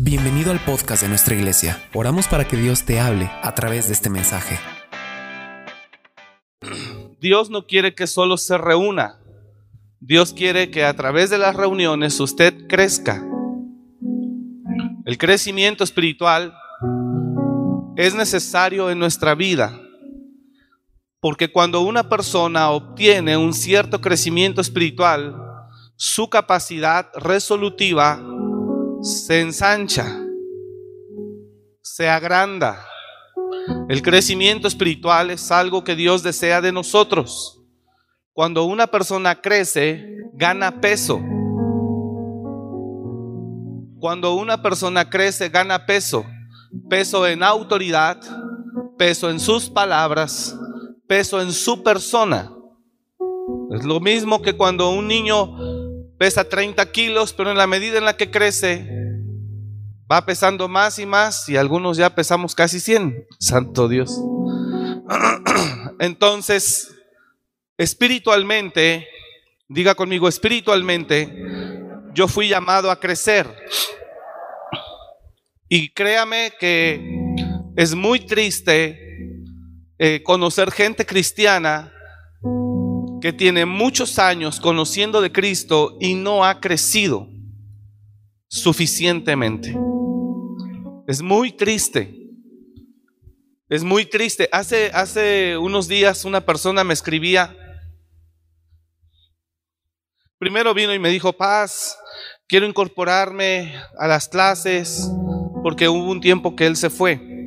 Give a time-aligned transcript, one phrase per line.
[0.00, 1.82] Bienvenido al podcast de nuestra iglesia.
[1.92, 4.56] Oramos para que Dios te hable a través de este mensaje.
[7.20, 9.18] Dios no quiere que solo se reúna.
[9.98, 13.26] Dios quiere que a través de las reuniones usted crezca.
[15.04, 16.54] El crecimiento espiritual
[17.96, 19.80] es necesario en nuestra vida.
[21.18, 25.34] Porque cuando una persona obtiene un cierto crecimiento espiritual,
[25.96, 28.22] su capacidad resolutiva
[29.02, 30.20] se ensancha,
[31.80, 32.84] se agranda.
[33.88, 37.62] El crecimiento espiritual es algo que Dios desea de nosotros.
[38.32, 41.20] Cuando una persona crece, gana peso.
[44.00, 46.24] Cuando una persona crece, gana peso.
[46.88, 48.20] Peso en autoridad,
[48.96, 50.56] peso en sus palabras,
[51.06, 52.52] peso en su persona.
[53.70, 55.77] Es lo mismo que cuando un niño
[56.18, 58.86] pesa 30 kilos, pero en la medida en la que crece,
[60.10, 63.26] va pesando más y más y algunos ya pesamos casi 100.
[63.38, 64.20] Santo Dios.
[66.00, 66.94] Entonces,
[67.76, 69.06] espiritualmente,
[69.68, 71.46] diga conmigo, espiritualmente,
[72.14, 73.46] yo fui llamado a crecer.
[75.68, 77.34] Y créame que
[77.76, 78.98] es muy triste
[79.98, 81.92] eh, conocer gente cristiana
[83.20, 87.28] que tiene muchos años conociendo de Cristo y no ha crecido
[88.48, 89.76] suficientemente.
[91.06, 92.14] Es muy triste.
[93.68, 94.48] Es muy triste.
[94.52, 97.54] Hace, hace unos días una persona me escribía.
[100.38, 101.98] Primero vino y me dijo, Paz,
[102.46, 105.10] quiero incorporarme a las clases
[105.62, 107.37] porque hubo un tiempo que él se fue.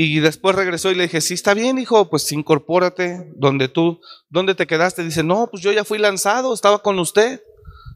[0.00, 4.54] Y después regresó y le dije, sí, está bien, hijo, pues incorpórate donde tú, ¿dónde
[4.54, 5.02] te quedaste?
[5.02, 7.42] Dice, no, pues yo ya fui lanzado, estaba con usted.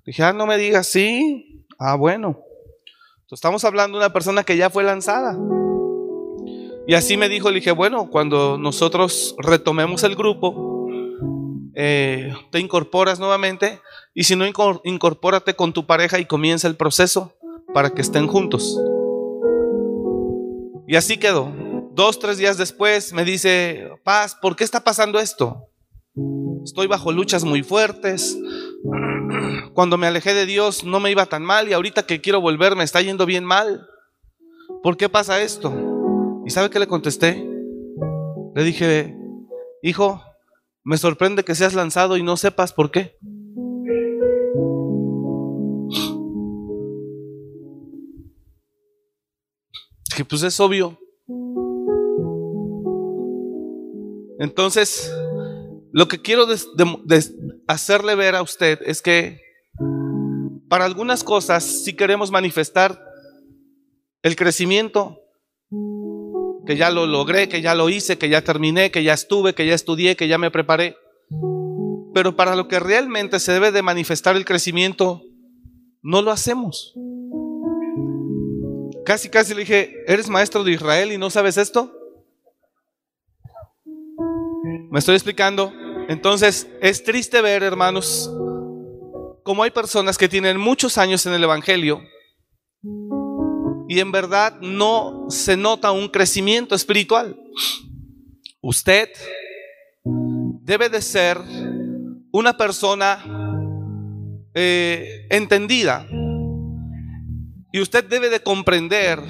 [0.05, 1.64] Dije, ah, no me digas, sí.
[1.78, 2.41] Ah, bueno.
[3.20, 5.39] Entonces, estamos hablando de una persona que ya fue lanzada.
[6.89, 10.89] Y así me dijo, le dije, bueno, cuando nosotros retomemos el grupo,
[11.77, 13.79] eh, te incorporas nuevamente
[14.12, 14.45] y si no,
[14.83, 17.33] incorpórate con tu pareja y comienza el proceso
[17.73, 18.77] para que estén juntos.
[20.89, 21.70] Y así quedó.
[21.95, 25.69] Dos, tres días después me dice, Paz, ¿por qué está pasando esto?
[26.64, 28.39] Estoy bajo luchas muy fuertes.
[29.75, 32.77] Cuando me alejé de Dios no me iba tan mal y ahorita que quiero volver
[32.77, 33.86] me está yendo bien mal.
[34.83, 35.70] ¿Por qué pasa esto?
[36.47, 37.47] ¿Y sabe qué le contesté?
[38.55, 39.14] Le dije,
[39.83, 40.23] hijo,
[40.85, 43.19] me sorprende que seas lanzado y no sepas por qué.
[50.17, 51.02] Que pues es obvio.
[54.42, 55.14] Entonces,
[55.92, 56.48] lo que quiero
[57.69, 59.41] hacerle ver a usted es que
[60.69, 63.01] para algunas cosas, si queremos manifestar
[64.20, 65.20] el crecimiento,
[66.67, 69.64] que ya lo logré, que ya lo hice, que ya terminé, que ya estuve, que
[69.64, 70.97] ya estudié, que ya me preparé.
[72.13, 75.23] Pero para lo que realmente se debe de manifestar el crecimiento,
[76.03, 76.95] no lo hacemos.
[79.05, 82.02] Casi, casi le dije, ¿eres maestro de Israel y no sabes esto?
[84.92, 85.73] ¿Me estoy explicando?
[86.11, 88.30] Entonces, es triste ver, hermanos,
[89.42, 92.03] cómo hay personas que tienen muchos años en el Evangelio
[93.89, 97.41] y en verdad no se nota un crecimiento espiritual.
[98.61, 99.08] Usted
[100.05, 101.39] debe de ser
[102.30, 103.24] una persona
[104.53, 106.07] eh, entendida
[107.73, 109.20] y usted debe de comprender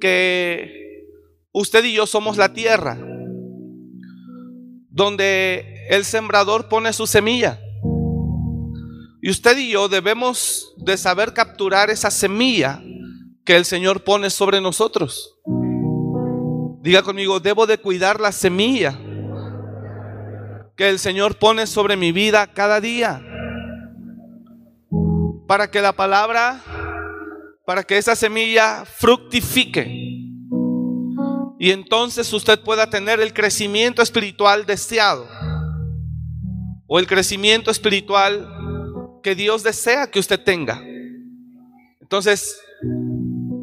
[0.00, 1.04] que
[1.52, 3.10] usted y yo somos la tierra
[4.94, 7.58] donde el sembrador pone su semilla.
[9.20, 12.80] Y usted y yo debemos de saber capturar esa semilla
[13.44, 15.36] que el Señor pone sobre nosotros.
[16.80, 18.96] Diga conmigo, debo de cuidar la semilla
[20.76, 23.20] que el Señor pone sobre mi vida cada día.
[25.48, 26.60] Para que la palabra,
[27.66, 30.03] para que esa semilla fructifique
[31.64, 35.26] y entonces usted pueda tener el crecimiento espiritual deseado
[36.86, 38.46] o el crecimiento espiritual
[39.22, 40.84] que Dios desea que usted tenga.
[42.02, 42.60] Entonces,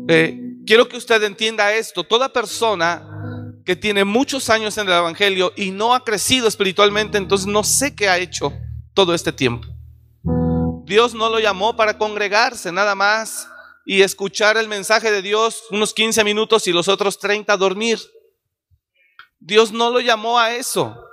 [0.08, 2.04] eh, quiero que usted entienda esto.
[2.04, 3.08] Toda persona
[3.64, 7.94] que tiene muchos años en el Evangelio y no ha crecido espiritualmente, entonces no sé
[7.94, 8.52] qué ha hecho
[8.96, 9.68] todo este tiempo.
[10.86, 13.48] Dios no lo llamó para congregarse, nada más
[13.86, 18.00] y escuchar el mensaje de Dios unos 15 minutos y los otros 30 dormir.
[19.40, 21.08] Dios no lo llamó a eso.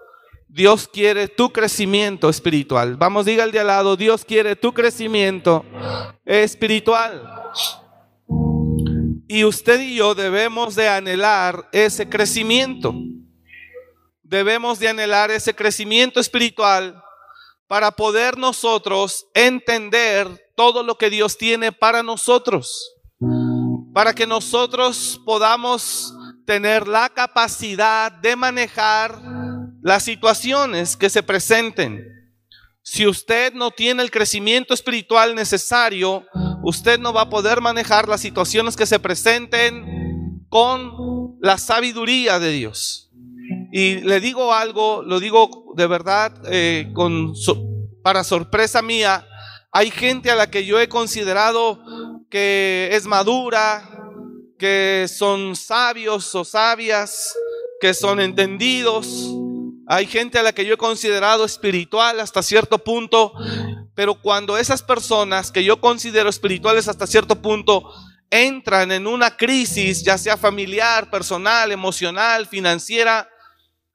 [0.49, 2.97] Dios quiere tu crecimiento espiritual.
[2.97, 5.65] Vamos, diga al de al lado, Dios quiere tu crecimiento
[6.25, 7.53] espiritual.
[9.29, 12.94] Y usted y yo debemos de anhelar ese crecimiento.
[14.23, 17.03] Debemos de anhelar ese crecimiento espiritual
[17.67, 22.97] para poder nosotros entender todo lo que Dios tiene para nosotros.
[23.95, 26.13] Para que nosotros podamos
[26.45, 29.23] tener la capacidad de manejar
[29.81, 32.05] las situaciones que se presenten.
[32.83, 36.25] Si usted no tiene el crecimiento espiritual necesario,
[36.65, 42.51] usted no va a poder manejar las situaciones que se presenten con la sabiduría de
[42.51, 43.13] Dios.
[43.71, 47.33] Y le digo algo, lo digo de verdad eh, con,
[48.03, 49.25] para sorpresa mía,
[49.70, 51.82] hay gente a la que yo he considerado
[52.31, 53.88] que es madura,
[54.59, 57.35] que son sabios o sabias,
[57.81, 59.31] que son entendidos.
[59.87, 63.32] Hay gente a la que yo he considerado espiritual hasta cierto punto,
[63.94, 67.91] pero cuando esas personas que yo considero espirituales hasta cierto punto
[68.31, 73.29] entran en una crisis, ya sea familiar, personal, emocional, financiera,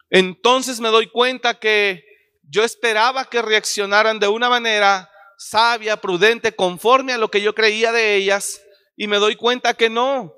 [0.10, 2.04] entonces me doy cuenta que
[2.48, 7.92] yo esperaba que reaccionaran de una manera sabia, prudente, conforme a lo que yo creía
[7.92, 8.62] de ellas,
[8.96, 10.34] y me doy cuenta que no.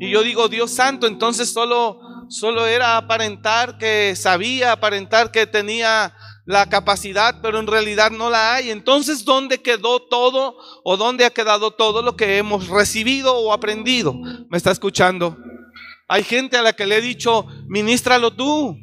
[0.00, 6.14] Y yo digo, Dios santo, entonces solo, solo era aparentar que sabía, aparentar que tenía
[6.46, 8.70] la capacidad, pero en realidad no la hay.
[8.70, 14.14] Entonces, ¿dónde quedó todo o dónde ha quedado todo lo que hemos recibido o aprendido?
[14.48, 15.36] ¿Me está escuchando?
[16.08, 18.76] Hay gente a la que le he dicho, ministralo tú,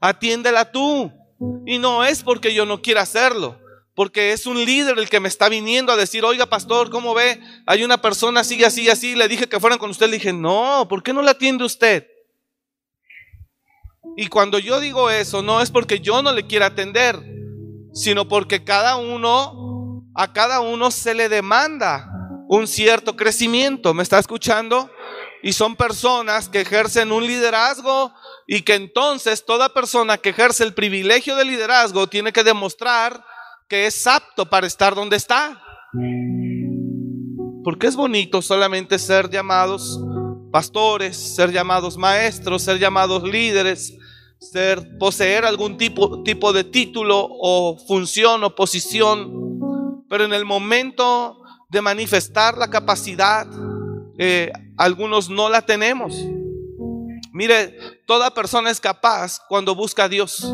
[0.00, 1.12] atiéndela tú.
[1.66, 3.58] Y no es porque yo no quiera hacerlo
[3.96, 7.40] porque es un líder el que me está viniendo a decir, oiga pastor, ¿cómo ve?
[7.66, 10.86] Hay una persona así, así, así, le dije que fueran con usted, le dije, no,
[10.86, 12.06] ¿por qué no la atiende usted?
[14.18, 17.18] Y cuando yo digo eso, no es porque yo no le quiera atender,
[17.94, 22.10] sino porque cada uno, a cada uno se le demanda
[22.48, 24.90] un cierto crecimiento, ¿me está escuchando?
[25.42, 28.12] Y son personas que ejercen un liderazgo
[28.46, 33.24] y que entonces toda persona que ejerce el privilegio de liderazgo tiene que demostrar
[33.68, 35.60] que es apto para estar donde está.
[37.64, 40.00] Porque es bonito solamente ser llamados
[40.52, 43.96] pastores, ser llamados maestros, ser llamados líderes,
[44.38, 50.04] ser poseer algún tipo, tipo de título o función o posición.
[50.08, 53.46] Pero en el momento de manifestar la capacidad,
[54.18, 56.14] eh, algunos no la tenemos.
[57.32, 57.76] Mire,
[58.06, 60.46] toda persona es capaz cuando busca a Dios.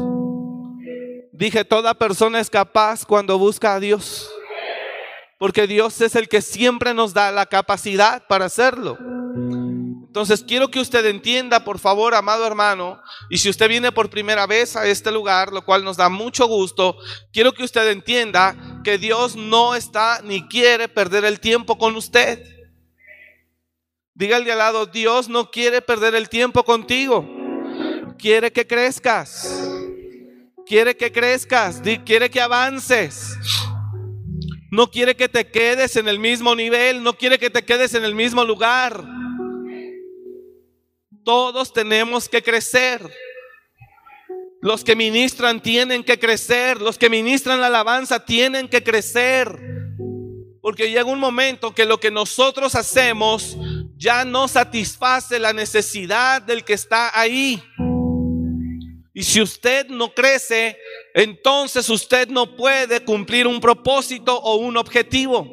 [1.32, 4.30] Dije, toda persona es capaz cuando busca a Dios.
[5.38, 8.98] Porque Dios es el que siempre nos da la capacidad para hacerlo.
[10.06, 13.00] Entonces quiero que usted entienda, por favor, amado hermano,
[13.30, 16.46] y si usted viene por primera vez a este lugar, lo cual nos da mucho
[16.46, 16.98] gusto,
[17.32, 18.54] quiero que usted entienda
[18.84, 22.44] que Dios no está ni quiere perder el tiempo con usted.
[24.12, 27.26] Dígale al lado, Dios no quiere perder el tiempo contigo,
[28.18, 29.71] quiere que crezcas.
[30.72, 33.36] Quiere que crezcas, quiere que avances.
[34.70, 38.06] No quiere que te quedes en el mismo nivel, no quiere que te quedes en
[38.06, 39.04] el mismo lugar.
[41.26, 43.02] Todos tenemos que crecer.
[44.62, 49.54] Los que ministran tienen que crecer, los que ministran la alabanza tienen que crecer.
[50.62, 53.58] Porque llega un momento que lo que nosotros hacemos
[53.98, 57.62] ya no satisface la necesidad del que está ahí.
[59.14, 60.78] Y si usted no crece,
[61.14, 65.46] entonces usted no puede cumplir un propósito o un objetivo.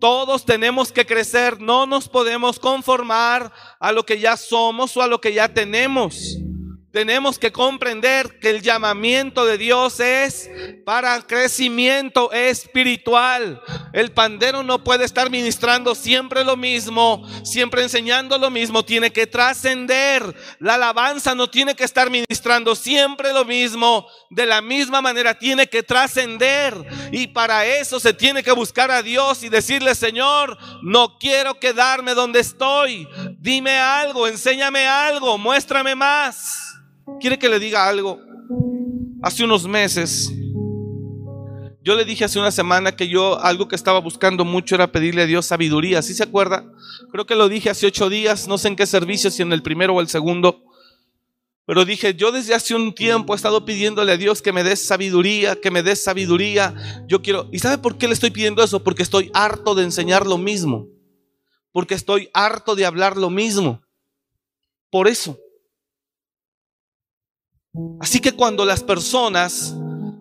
[0.00, 5.06] Todos tenemos que crecer, no nos podemos conformar a lo que ya somos o a
[5.06, 6.36] lo que ya tenemos.
[6.94, 10.48] Tenemos que comprender que el llamamiento de Dios es
[10.86, 13.60] para crecimiento espiritual.
[13.92, 19.26] El pandero no puede estar ministrando siempre lo mismo, siempre enseñando lo mismo, tiene que
[19.26, 20.36] trascender.
[20.60, 25.66] La alabanza no tiene que estar ministrando siempre lo mismo, de la misma manera tiene
[25.66, 26.76] que trascender.
[27.10, 32.14] Y para eso se tiene que buscar a Dios y decirle, Señor, no quiero quedarme
[32.14, 33.08] donde estoy.
[33.40, 36.74] Dime algo, enséñame algo, muéstrame más.
[37.20, 38.20] ¿Quiere que le diga algo?
[39.22, 40.32] Hace unos meses,
[41.84, 45.22] yo le dije hace una semana que yo algo que estaba buscando mucho era pedirle
[45.22, 46.00] a Dios sabiduría.
[46.00, 46.64] ¿Sí se acuerda?
[47.12, 49.62] Creo que lo dije hace ocho días, no sé en qué servicio, si en el
[49.62, 50.64] primero o el segundo.
[51.66, 54.76] Pero dije, yo desde hace un tiempo he estado pidiéndole a Dios que me dé
[54.76, 56.74] sabiduría, que me dé sabiduría.
[57.06, 58.82] Yo quiero, ¿y sabe por qué le estoy pidiendo eso?
[58.82, 60.88] Porque estoy harto de enseñar lo mismo.
[61.70, 63.82] Porque estoy harto de hablar lo mismo.
[64.90, 65.38] Por eso.
[68.00, 69.74] Así que cuando las personas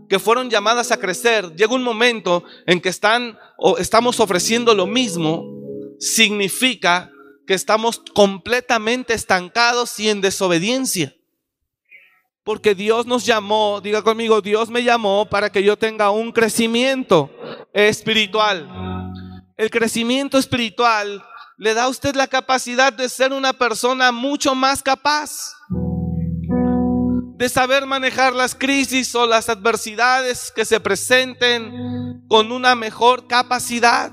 [0.09, 4.85] que fueron llamadas a crecer, llega un momento en que están o estamos ofreciendo lo
[4.85, 5.45] mismo,
[5.99, 7.11] significa
[7.45, 11.15] que estamos completamente estancados y en desobediencia.
[12.43, 17.29] Porque Dios nos llamó, diga conmigo, Dios me llamó para que yo tenga un crecimiento
[17.73, 18.67] espiritual.
[19.55, 21.23] El crecimiento espiritual
[21.57, 25.53] le da a usted la capacidad de ser una persona mucho más capaz,
[27.35, 34.11] de saber manejar las crisis o las adversidades que se presenten con una mejor capacidad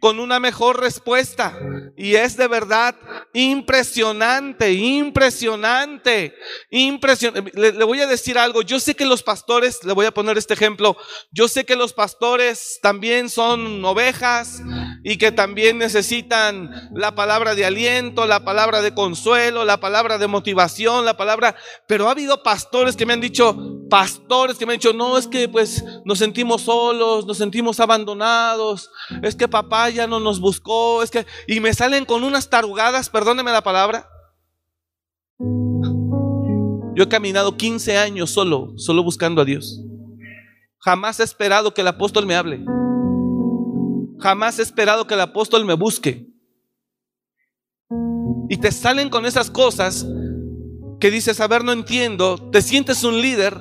[0.00, 1.58] con una mejor respuesta.
[1.96, 2.94] Y es de verdad
[3.32, 6.34] impresionante, impresionante,
[6.70, 7.52] impresionante.
[7.54, 10.38] Le, le, voy a decir algo, yo sé que los pastores, le voy a poner
[10.38, 10.96] este ejemplo,
[11.32, 14.62] yo sé que los pastores también son ovejas
[15.02, 20.26] y que también necesitan la palabra de aliento, la palabra de consuelo, la palabra de
[20.26, 23.56] motivación, la palabra, pero ha habido pastores que me han dicho,
[23.90, 28.90] pastores que me han dicho, no, es que pues nos sentimos solos, nos sentimos abandonados,
[29.22, 33.10] es que papá ya no nos buscó, es que, y me salen con unas tarugadas,
[33.10, 34.08] perdóneme la palabra.
[36.94, 39.80] Yo he caminado 15 años solo, solo buscando a Dios.
[40.80, 42.64] Jamás he esperado que el apóstol me hable.
[44.18, 46.26] Jamás he esperado que el apóstol me busque.
[48.48, 50.06] Y te salen con esas cosas
[51.00, 53.60] que dices, a ver, no entiendo, te sientes un líder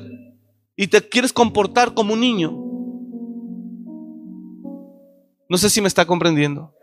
[0.75, 2.66] y te quieres comportar como un niño.
[5.49, 6.73] No sé si me está comprendiendo.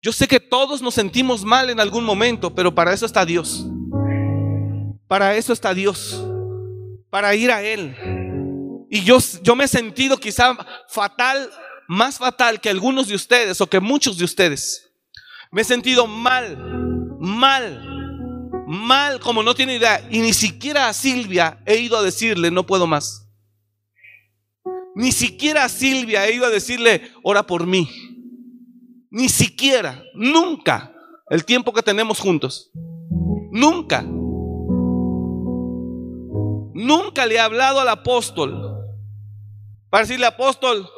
[0.00, 3.66] Yo sé que todos nos sentimos mal en algún momento, pero para eso está Dios.
[5.06, 6.24] Para eso está Dios.
[7.08, 7.94] Para ir a Él.
[8.90, 10.56] Y yo, yo me he sentido quizá
[10.88, 11.50] fatal,
[11.86, 14.90] más fatal que algunos de ustedes o que muchos de ustedes.
[15.52, 16.56] Me he sentido mal,
[17.20, 17.80] mal,
[18.66, 20.04] mal como no tiene idea.
[20.10, 23.28] Y ni siquiera a Silvia he ido a decirle, no puedo más.
[24.94, 27.88] Ni siquiera Silvia ido a decirle, ora por mí.
[29.10, 30.92] Ni siquiera, nunca,
[31.30, 32.70] el tiempo que tenemos juntos.
[33.50, 34.02] Nunca.
[36.74, 38.72] Nunca le he hablado al apóstol
[39.92, 40.88] para decirle, apóstol,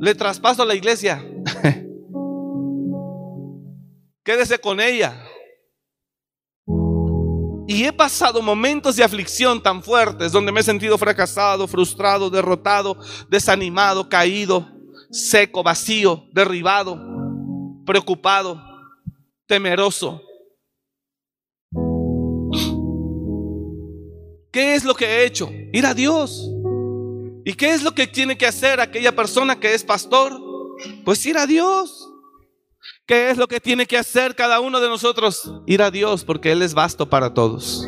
[0.00, 1.28] le traspaso a la iglesia.
[4.24, 5.20] Quédese con ella.
[7.66, 12.98] Y he pasado momentos de aflicción tan fuertes donde me he sentido fracasado, frustrado, derrotado,
[13.28, 14.68] desanimado, caído,
[15.10, 16.98] seco, vacío, derribado,
[17.86, 18.60] preocupado,
[19.46, 20.20] temeroso.
[24.52, 25.50] ¿Qué es lo que he hecho?
[25.72, 26.50] Ir a Dios.
[27.44, 30.40] ¿Y qué es lo que tiene que hacer aquella persona que es pastor?
[31.04, 32.10] Pues ir a Dios.
[33.06, 35.52] ¿Qué es lo que tiene que hacer cada uno de nosotros?
[35.66, 37.86] Ir a Dios porque Él es vasto para todos.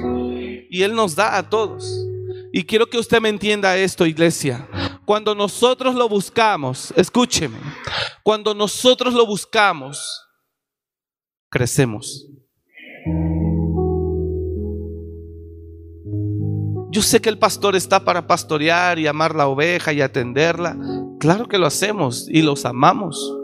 [0.69, 2.07] Y Él nos da a todos.
[2.53, 4.69] Y quiero que usted me entienda esto, iglesia.
[5.07, 7.57] Cuando nosotros lo buscamos, escúcheme,
[8.23, 10.23] cuando nosotros lo buscamos,
[11.49, 12.27] crecemos.
[16.91, 20.77] Yo sé que el pastor está para pastorear y amar la oveja y atenderla.
[21.21, 23.35] Claro que lo hacemos y los amamos.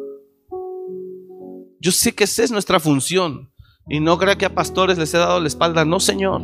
[1.82, 3.50] Yo sé que esa es nuestra función.
[3.88, 5.84] Y no crea que a pastores les he dado la espalda.
[5.84, 6.42] No, Señor.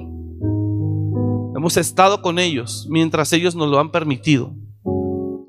[1.57, 4.53] Hemos estado con ellos mientras ellos nos lo han permitido.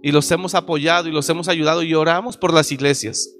[0.03, 3.31] Y los hemos apoyado y los hemos ayudado y oramos por las iglesias.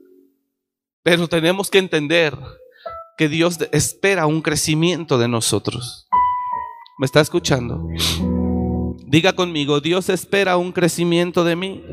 [1.03, 2.35] Pero tenemos que entender
[3.15, 6.07] que Dios espera un crecimiento de nosotros.
[6.97, 7.87] ¿Me está escuchando?
[9.05, 11.83] Diga conmigo, Dios espera un crecimiento de mí.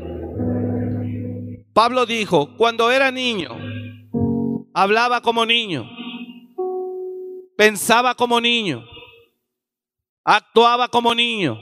[1.73, 3.51] Pablo dijo, cuando era niño,
[4.77, 5.89] hablaba como niño,
[7.57, 8.85] pensaba como niño,
[10.23, 11.59] actuaba como niño.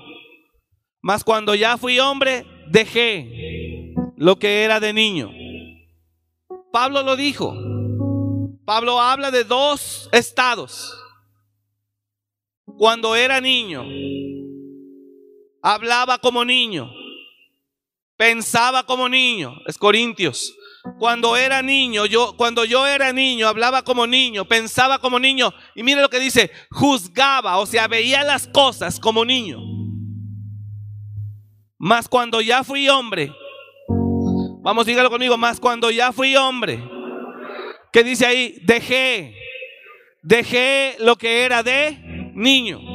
[1.02, 5.32] Mas cuando ya fui hombre, dejé lo que era de niño.
[6.74, 7.56] Pablo lo dijo.
[8.66, 10.94] Pablo habla de dos estados.
[12.66, 13.86] Cuando era niño,
[15.62, 16.92] hablaba como niño,
[18.18, 19.56] pensaba como niño.
[19.68, 20.54] Es Corintios
[21.00, 25.84] cuando era niño, yo cuando yo era niño hablaba como niño, pensaba como niño y
[25.84, 29.60] mire lo que dice, juzgaba, o sea, veía las cosas como niño.
[31.78, 33.32] Mas cuando ya fui hombre,
[34.62, 36.84] vamos, dígalo conmigo, más cuando ya fui hombre,
[37.92, 38.60] ¿qué dice ahí?
[38.64, 39.36] Dejé,
[40.24, 42.95] dejé lo que era de niño.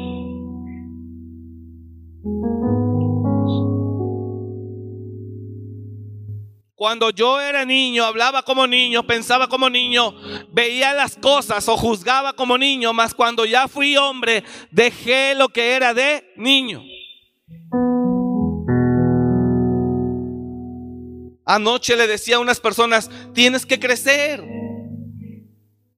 [6.80, 10.14] Cuando yo era niño, hablaba como niño, pensaba como niño,
[10.50, 15.72] veía las cosas o juzgaba como niño, mas cuando ya fui hombre, dejé lo que
[15.74, 16.82] era de niño.
[21.44, 24.42] Anoche le decía a unas personas, tienes que crecer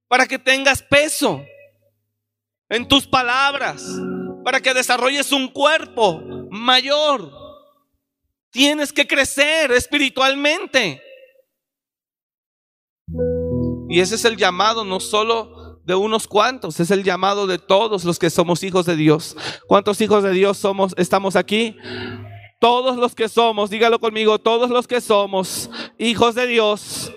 [0.09, 1.45] para que tengas peso
[2.69, 3.87] en tus palabras,
[4.45, 6.21] para que desarrolles un cuerpo
[6.51, 7.42] mayor.
[8.52, 11.02] Tienes que crecer espiritualmente.
[13.88, 18.04] Y ese es el llamado no solo de unos cuantos, es el llamado de todos
[18.04, 19.37] los que somos hijos de Dios.
[19.66, 21.76] ¿Cuántos hijos de Dios somos estamos aquí?
[22.61, 25.68] Todos los que somos, dígalo conmigo, todos los que somos
[25.99, 27.12] hijos de Dios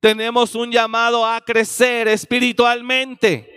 [0.00, 3.50] tenemos un llamado a crecer espiritualmente.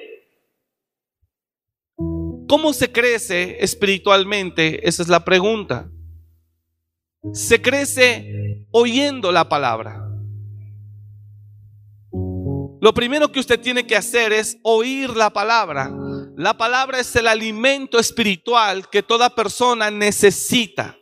[2.48, 4.88] ¿Cómo se crece espiritualmente?
[4.88, 5.90] Esa es la pregunta.
[7.34, 10.04] Se crece oyendo la palabra.
[12.80, 15.92] Lo primero que usted tiene que hacer es oír la palabra.
[16.36, 20.96] La palabra es el alimento espiritual que toda persona necesita.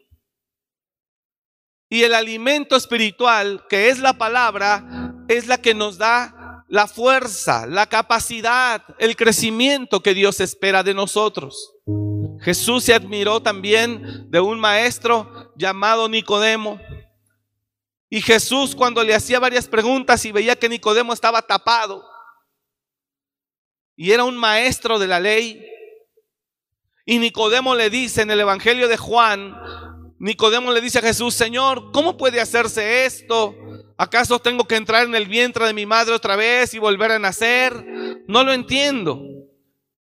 [1.90, 7.68] Y el alimento espiritual, que es la palabra, es la que nos da la fuerza,
[7.68, 11.75] la capacidad, el crecimiento que Dios espera de nosotros.
[12.46, 16.80] Jesús se admiró también de un maestro llamado Nicodemo.
[18.08, 22.06] Y Jesús cuando le hacía varias preguntas y veía que Nicodemo estaba tapado
[23.96, 25.66] y era un maestro de la ley,
[27.06, 29.56] y Nicodemo le dice en el Evangelio de Juan,
[30.20, 33.56] Nicodemo le dice a Jesús, Señor, ¿cómo puede hacerse esto?
[33.98, 37.20] ¿Acaso tengo que entrar en el vientre de mi madre otra vez y volver a
[37.20, 37.74] nacer?
[38.28, 39.24] No lo entiendo.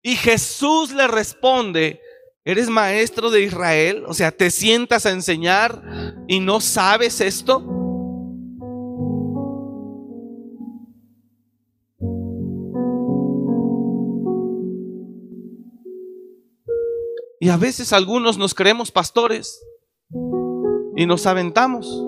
[0.02, 2.02] Y Jesús le responde,
[2.46, 4.04] ¿eres maestro de Israel?
[4.08, 5.82] O sea, ¿te sientas a enseñar
[6.28, 7.64] y no sabes esto?
[17.40, 19.62] Y a veces algunos nos creemos pastores
[20.96, 22.06] y nos aventamos.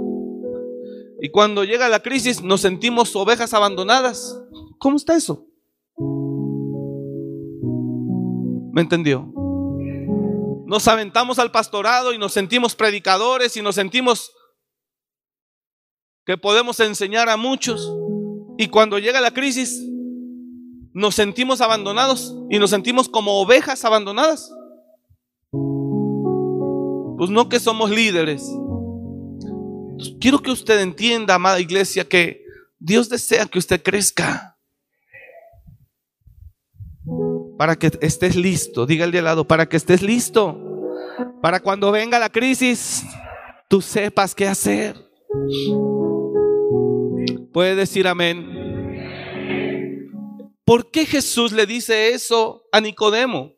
[1.20, 4.42] Y cuando llega la crisis nos sentimos ovejas abandonadas.
[4.80, 5.46] ¿Cómo está eso?
[8.72, 9.45] ¿Me entendió?
[10.66, 14.32] Nos aventamos al pastorado y nos sentimos predicadores y nos sentimos
[16.26, 17.92] que podemos enseñar a muchos.
[18.58, 19.84] Y cuando llega la crisis,
[20.92, 24.52] nos sentimos abandonados y nos sentimos como ovejas abandonadas.
[27.18, 28.44] Pues no que somos líderes.
[30.20, 32.44] Quiero que usted entienda, amada iglesia, que
[32.80, 34.55] Dios desea que usted crezca.
[37.58, 40.60] Para que estés listo, diga el de al lado, para que estés listo.
[41.42, 43.06] Para cuando venga la crisis,
[43.70, 44.96] tú sepas qué hacer.
[47.54, 48.52] Puede decir amén.
[50.66, 53.54] ¿Por qué Jesús le dice eso a Nicodemo?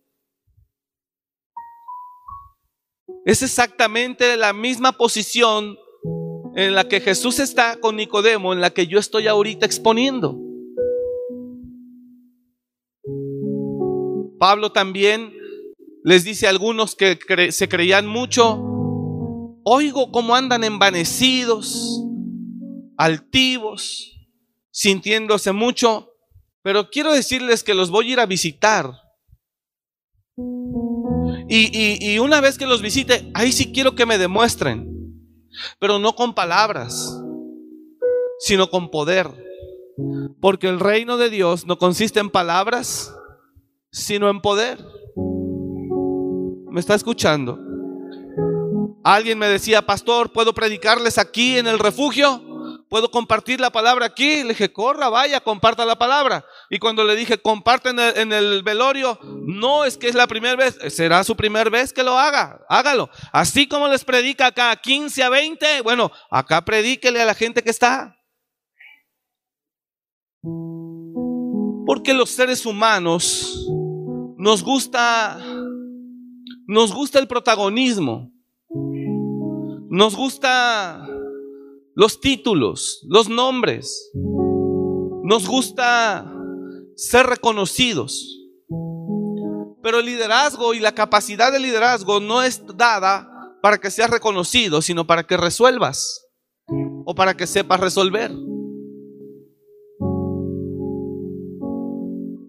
[3.25, 5.77] Es exactamente la misma posición
[6.55, 10.46] en la que Jesús está con Nicodemo, en la que yo estoy ahorita exponiendo.
[14.39, 15.33] Pablo también
[16.03, 17.19] les dice a algunos que
[17.51, 18.61] se creían mucho,
[19.63, 22.03] oigo cómo andan envanecidos,
[22.97, 24.13] altivos,
[24.71, 26.13] sintiéndose mucho,
[26.61, 28.93] pero quiero decirles que los voy a ir a visitar
[31.49, 34.87] y, una vez que los visite, ahí sí quiero que me demuestren,
[35.79, 37.21] pero no con palabras,
[38.39, 39.27] sino con poder.
[40.39, 43.16] Porque el reino de Dios no consiste en palabras,
[43.97, 44.79] sino en poder.
[46.69, 47.59] ¿Me está escuchando?
[49.03, 52.43] Alguien me decía, pastor, ¿puedo predicarles aquí en el refugio?
[52.89, 54.43] ¿Puedo compartir la palabra aquí?
[54.43, 56.45] Le dije, corra, vaya, comparta la palabra.
[56.69, 60.77] Y cuando le dije, comparte en el, velorio, no es que es la primera vez,
[60.89, 63.09] será su primera vez que lo haga, hágalo.
[63.31, 67.71] Así como les predica acá 15 a 20, bueno, acá predíquele a la gente que
[67.71, 68.15] está.
[71.85, 73.67] Porque los seres humanos
[74.37, 75.39] nos gusta,
[76.67, 78.31] nos gusta el protagonismo,
[79.89, 81.07] nos gusta
[81.97, 84.11] los títulos, los nombres.
[85.23, 86.31] Nos gusta
[86.95, 88.39] ser reconocidos.
[89.81, 93.27] Pero el liderazgo y la capacidad de liderazgo no es dada
[93.63, 96.23] para que seas reconocido, sino para que resuelvas
[97.03, 98.31] o para que sepas resolver.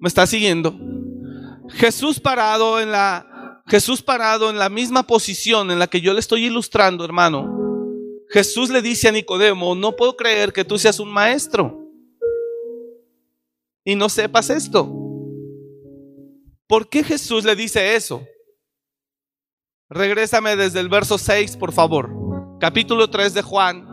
[0.01, 0.79] ¿Me está siguiendo?
[1.71, 6.21] Jesús parado en la Jesús parado en la misma posición en la que yo le
[6.21, 7.59] estoy ilustrando, hermano
[8.31, 11.87] Jesús le dice a Nicodemo, no puedo creer que tú seas un maestro
[13.85, 14.87] y no sepas esto.
[16.67, 18.23] ¿Por qué Jesús le dice eso?
[19.89, 22.11] Regrésame desde el verso 6, por favor.
[22.61, 23.89] Capítulo 3 de Juan,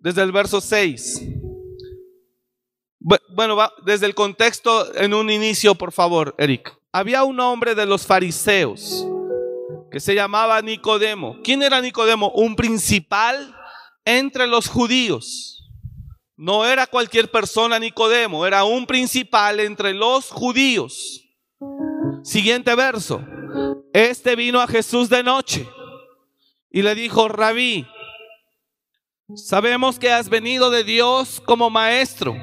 [0.00, 1.22] desde el verso 6.
[3.00, 6.72] Bueno, va, desde el contexto en un inicio, por favor, Eric.
[6.98, 9.06] Había un hombre de los fariseos
[9.90, 11.36] que se llamaba Nicodemo.
[11.44, 12.30] ¿Quién era Nicodemo?
[12.30, 13.54] Un principal
[14.06, 15.62] entre los judíos.
[16.38, 21.22] No era cualquier persona Nicodemo, era un principal entre los judíos.
[22.22, 23.22] Siguiente verso.
[23.92, 25.68] Este vino a Jesús de noche
[26.70, 27.86] y le dijo, rabí,
[29.34, 32.34] sabemos que has venido de Dios como maestro,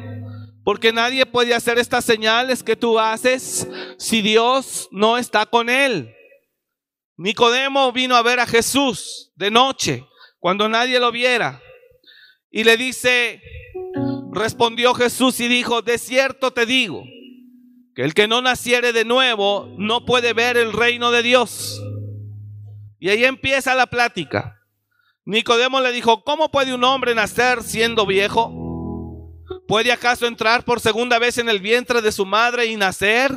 [0.64, 6.16] porque nadie puede hacer estas señales que tú haces si Dios no está con él.
[7.18, 10.06] Nicodemo vino a ver a Jesús de noche,
[10.40, 11.62] cuando nadie lo viera,
[12.50, 13.42] y le dice,
[14.32, 17.04] respondió Jesús y dijo, de cierto te digo,
[17.96, 21.82] que el que no naciere de nuevo no puede ver el reino de Dios.
[23.00, 24.60] Y ahí empieza la plática.
[25.26, 28.63] Nicodemo le dijo, ¿cómo puede un hombre nacer siendo viejo?
[29.68, 33.32] ¿Puede acaso entrar por segunda vez en el vientre de su madre y nacer?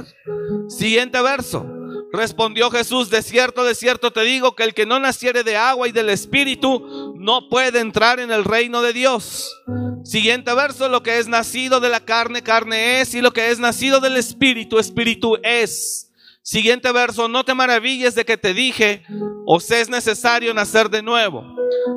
[0.68, 1.66] Siguiente verso.
[2.12, 5.88] Respondió Jesús, de cierto, de cierto te digo que el que no naciere de agua
[5.88, 9.54] y del Espíritu no puede entrar en el reino de Dios.
[10.02, 13.58] Siguiente verso, lo que es nacido de la carne, carne es, y lo que es
[13.58, 16.05] nacido del Espíritu, Espíritu es.
[16.46, 19.02] Siguiente verso, no te maravilles de que te dije,
[19.46, 21.42] os es necesario nacer de nuevo.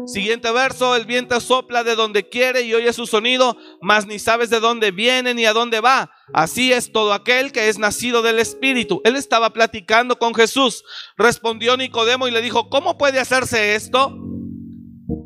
[0.07, 4.49] Siguiente verso, el viento sopla de donde quiere y oye su sonido, mas ni sabes
[4.49, 6.09] de dónde viene ni a dónde va.
[6.33, 9.01] Así es todo aquel que es nacido del Espíritu.
[9.05, 10.83] Él estaba platicando con Jesús.
[11.15, 14.17] Respondió Nicodemo y le dijo, ¿cómo puede hacerse esto?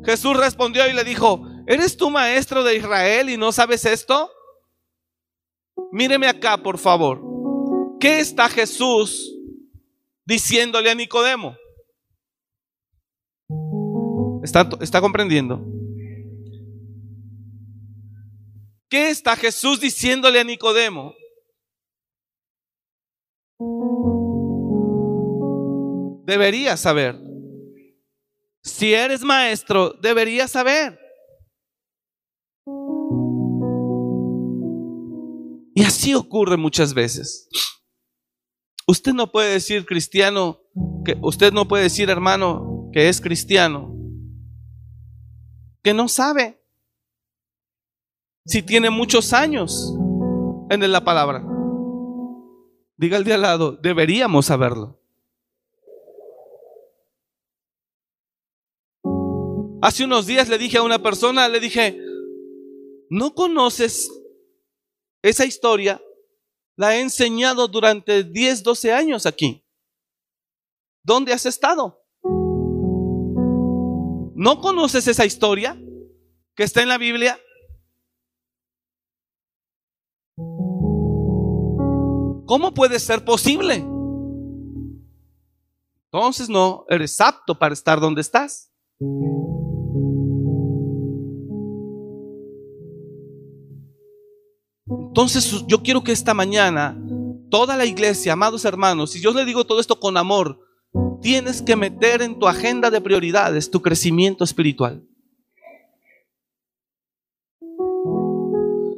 [0.04, 4.30] Jesús respondió y le dijo, ¿eres tú maestro de Israel y no sabes esto?
[5.92, 7.33] Míreme acá, por favor.
[8.04, 9.34] ¿Qué está Jesús
[10.26, 11.56] diciéndole a Nicodemo?
[14.42, 15.64] ¿Está, comprendiendo?
[18.90, 21.14] ¿Qué está Jesús diciéndole a Nicodemo?
[26.26, 27.18] Deberías saber.
[28.62, 31.00] Si eres maestro, deberías saber.
[35.74, 37.48] Y así ocurre muchas veces.
[38.86, 40.60] Usted no puede decir cristiano,
[41.04, 43.94] que usted no puede decir hermano que es cristiano,
[45.82, 46.60] que no sabe
[48.44, 49.94] si tiene muchos años
[50.68, 51.44] en la palabra.
[52.96, 55.00] Diga el de al lado, deberíamos saberlo.
[59.80, 61.98] Hace unos días le dije a una persona, le dije,
[63.10, 64.10] ¿no conoces
[65.22, 66.00] esa historia?
[66.76, 69.64] La he enseñado durante 10, 12 años aquí.
[71.04, 72.02] ¿Dónde has estado?
[74.34, 75.80] ¿No conoces esa historia
[76.56, 77.38] que está en la Biblia?
[82.46, 83.84] ¿Cómo puede ser posible?
[86.12, 88.72] Entonces no eres apto para estar donde estás.
[95.14, 96.98] Entonces yo quiero que esta mañana
[97.48, 100.58] toda la iglesia, amados hermanos, y yo le digo todo esto con amor,
[101.22, 105.04] tienes que meter en tu agenda de prioridades tu crecimiento espiritual.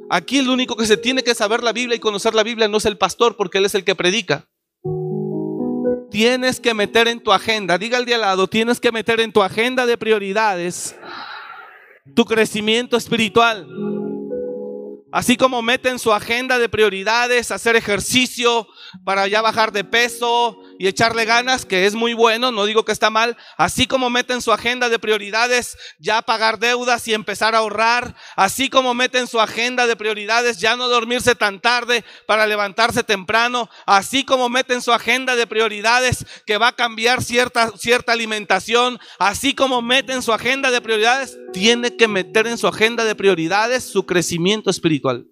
[0.09, 2.79] Aquí el único que se tiene que saber la Biblia y conocer la Biblia no
[2.79, 4.49] es el pastor porque él es el que predica.
[6.11, 9.33] Tienes que meter en tu agenda, diga el de al lado, tienes que meter en
[9.33, 10.97] tu agenda de prioridades
[12.15, 13.96] tu crecimiento espiritual.
[15.17, 18.69] Así como mete en su agenda de prioridades hacer ejercicio
[19.03, 22.93] para ya bajar de peso, y echarle ganas, que es muy bueno, no digo que
[22.93, 27.55] está mal, así como mete en su agenda de prioridades ya pagar deudas y empezar
[27.55, 32.05] a ahorrar, así como mete en su agenda de prioridades ya no dormirse tan tarde
[32.27, 37.23] para levantarse temprano, así como mete en su agenda de prioridades que va a cambiar
[37.23, 42.59] cierta, cierta alimentación, así como mete en su agenda de prioridades, tiene que meter en
[42.59, 45.27] su agenda de prioridades su crecimiento espiritual.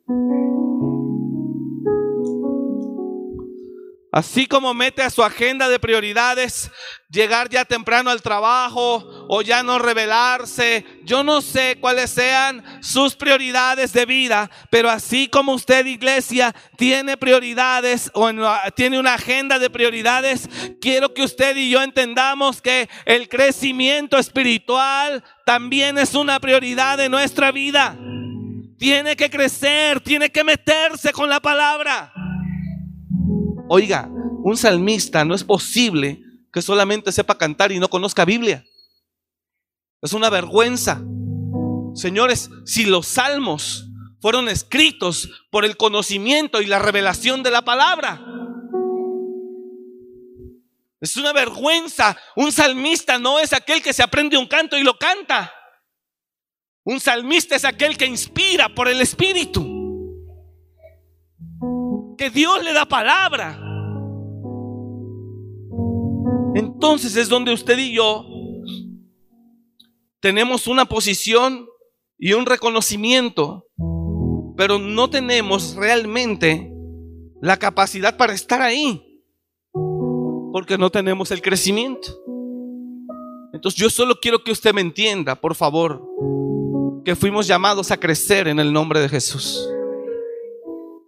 [4.15, 6.71] Así como mete a su agenda de prioridades
[7.11, 10.87] llegar ya temprano al trabajo o ya no revelarse.
[11.03, 17.17] Yo no sé cuáles sean sus prioridades de vida, pero así como usted iglesia tiene
[17.17, 18.31] prioridades o
[18.77, 20.49] tiene una agenda de prioridades,
[20.81, 27.09] quiero que usted y yo entendamos que el crecimiento espiritual también es una prioridad de
[27.09, 27.99] nuestra vida.
[28.79, 32.13] Tiene que crecer, tiene que meterse con la palabra.
[33.69, 34.09] Oiga,
[34.43, 36.23] un salmista no es posible
[36.53, 38.65] que solamente sepa cantar y no conozca Biblia.
[40.03, 41.03] Es una vergüenza.
[41.95, 43.89] Señores, si los salmos
[44.21, 48.25] fueron escritos por el conocimiento y la revelación de la palabra,
[51.01, 52.17] es una vergüenza.
[52.37, 55.53] Un salmista no es aquel que se aprende un canto y lo canta.
[56.85, 59.74] Un salmista es aquel que inspira por el Espíritu.
[62.17, 63.61] Que Dios le da palabra.
[66.55, 68.27] Entonces es donde usted y yo
[70.21, 71.67] tenemos una posición
[72.19, 73.67] y un reconocimiento,
[74.57, 76.73] pero no tenemos realmente
[77.43, 79.21] la capacidad para estar ahí,
[80.53, 82.19] porque no tenemos el crecimiento.
[83.53, 86.03] Entonces yo solo quiero que usted me entienda, por favor,
[87.05, 89.69] que fuimos llamados a crecer en el nombre de Jesús.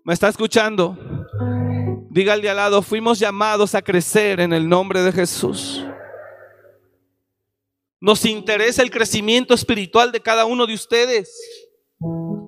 [0.06, 0.96] ¿Me está escuchando?
[2.10, 5.84] Dígale al lado, fuimos llamados a crecer en el nombre de Jesús.
[8.00, 11.36] Nos interesa el crecimiento espiritual de cada uno de ustedes.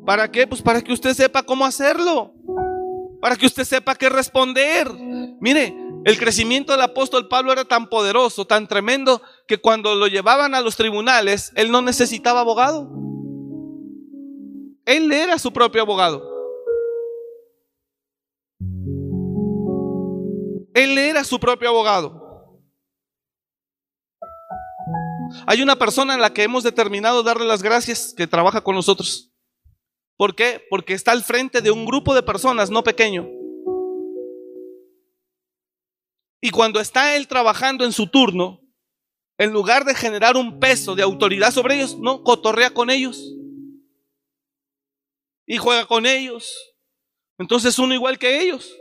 [0.06, 0.46] ¿Para qué?
[0.46, 2.32] Pues para que usted sepa cómo hacerlo.
[3.20, 4.88] Para que usted sepa qué responder.
[5.40, 10.54] Mire, el crecimiento del apóstol Pablo era tan poderoso, tan tremendo, que cuando lo llevaban
[10.54, 12.88] a los tribunales, él no necesitaba abogado.
[14.84, 16.27] Él era su propio abogado.
[20.78, 22.62] Él era su propio abogado.
[25.44, 29.32] Hay una persona en la que hemos determinado darle las gracias que trabaja con nosotros.
[30.16, 30.64] ¿Por qué?
[30.70, 33.28] Porque está al frente de un grupo de personas no pequeño.
[36.40, 38.60] Y cuando está él trabajando en su turno,
[39.36, 43.34] en lugar de generar un peso de autoridad sobre ellos, no, cotorrea con ellos.
[45.44, 46.54] Y juega con ellos.
[47.36, 48.72] Entonces uno igual que ellos.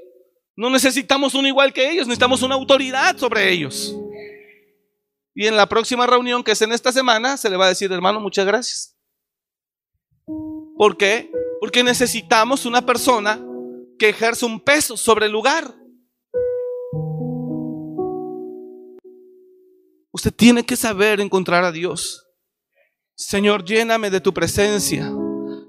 [0.57, 3.95] No necesitamos uno igual que ellos, necesitamos una autoridad sobre ellos.
[5.35, 7.91] Y en la próxima reunión, que es en esta semana, se le va a decir,
[7.91, 8.97] hermano, muchas gracias.
[10.75, 11.31] ¿Por qué?
[11.59, 13.39] Porque necesitamos una persona
[13.99, 15.75] que ejerce un peso sobre el lugar.
[20.11, 22.25] Usted tiene que saber encontrar a Dios.
[23.13, 25.11] Señor, lléname de tu presencia.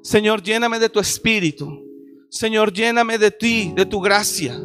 [0.02, 1.84] Señor, lléname de tu espíritu.
[2.30, 4.58] Señor, lléname de ti, de tu gracia.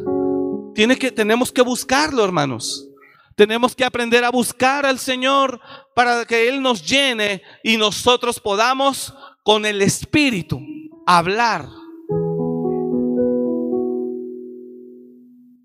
[0.74, 2.88] Tiene que, tenemos que buscarlo, hermanos.
[3.36, 5.60] Tenemos que aprender a buscar al Señor
[5.94, 10.60] para que Él nos llene y nosotros podamos con el Espíritu
[11.06, 11.68] hablar.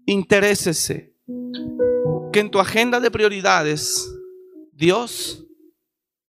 [0.05, 1.13] Interésese
[2.33, 4.11] que en tu agenda de prioridades,
[4.73, 5.45] Dios,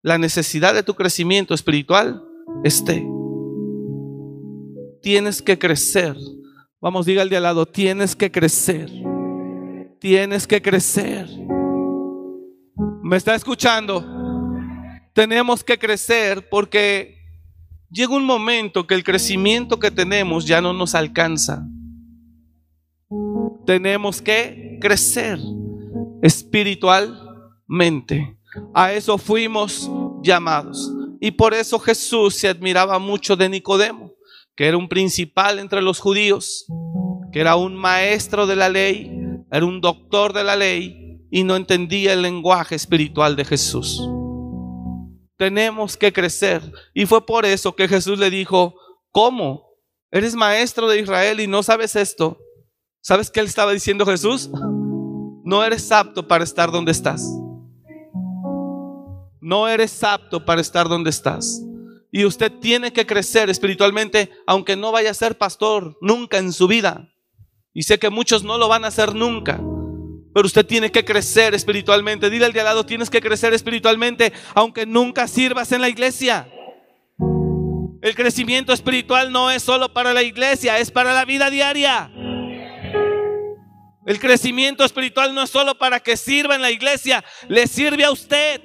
[0.01, 2.23] la necesidad de tu crecimiento espiritual
[2.63, 3.05] esté.
[5.01, 6.15] Tienes que crecer.
[6.81, 8.89] Vamos, diga al de al lado, tienes que crecer
[10.01, 11.29] tienes que crecer.
[13.03, 14.03] ¿Me está escuchando?
[15.13, 17.19] Tenemos que crecer porque
[17.89, 21.63] llega un momento que el crecimiento que tenemos ya no nos alcanza.
[23.67, 25.37] Tenemos que crecer
[26.23, 28.35] espiritualmente.
[28.73, 29.87] A eso fuimos
[30.23, 30.91] llamados.
[31.19, 34.13] Y por eso Jesús se admiraba mucho de Nicodemo,
[34.55, 36.65] que era un principal entre los judíos,
[37.31, 39.11] que era un maestro de la ley,
[39.51, 44.01] era un doctor de la ley y no entendía el lenguaje espiritual de Jesús.
[45.37, 46.61] Tenemos que crecer.
[46.93, 48.75] Y fue por eso que Jesús le dijo,
[49.09, 49.71] ¿cómo?
[50.11, 52.37] Eres maestro de Israel y no sabes esto.
[53.01, 54.51] ¿Sabes qué le estaba diciendo Jesús?
[55.43, 57.27] No eres apto para estar donde estás.
[59.39, 61.61] No eres apto para estar donde estás.
[62.11, 66.67] Y usted tiene que crecer espiritualmente, aunque no vaya a ser pastor nunca en su
[66.67, 67.09] vida.
[67.73, 69.61] Y sé que muchos no lo van a hacer nunca.
[70.33, 72.29] Pero usted tiene que crecer espiritualmente.
[72.29, 76.51] Dile al de al lado, tienes que crecer espiritualmente, aunque nunca sirvas en la iglesia.
[78.01, 82.11] El crecimiento espiritual no es solo para la iglesia, es para la vida diaria.
[84.05, 88.11] El crecimiento espiritual no es solo para que sirva en la iglesia, le sirve a
[88.11, 88.61] usted.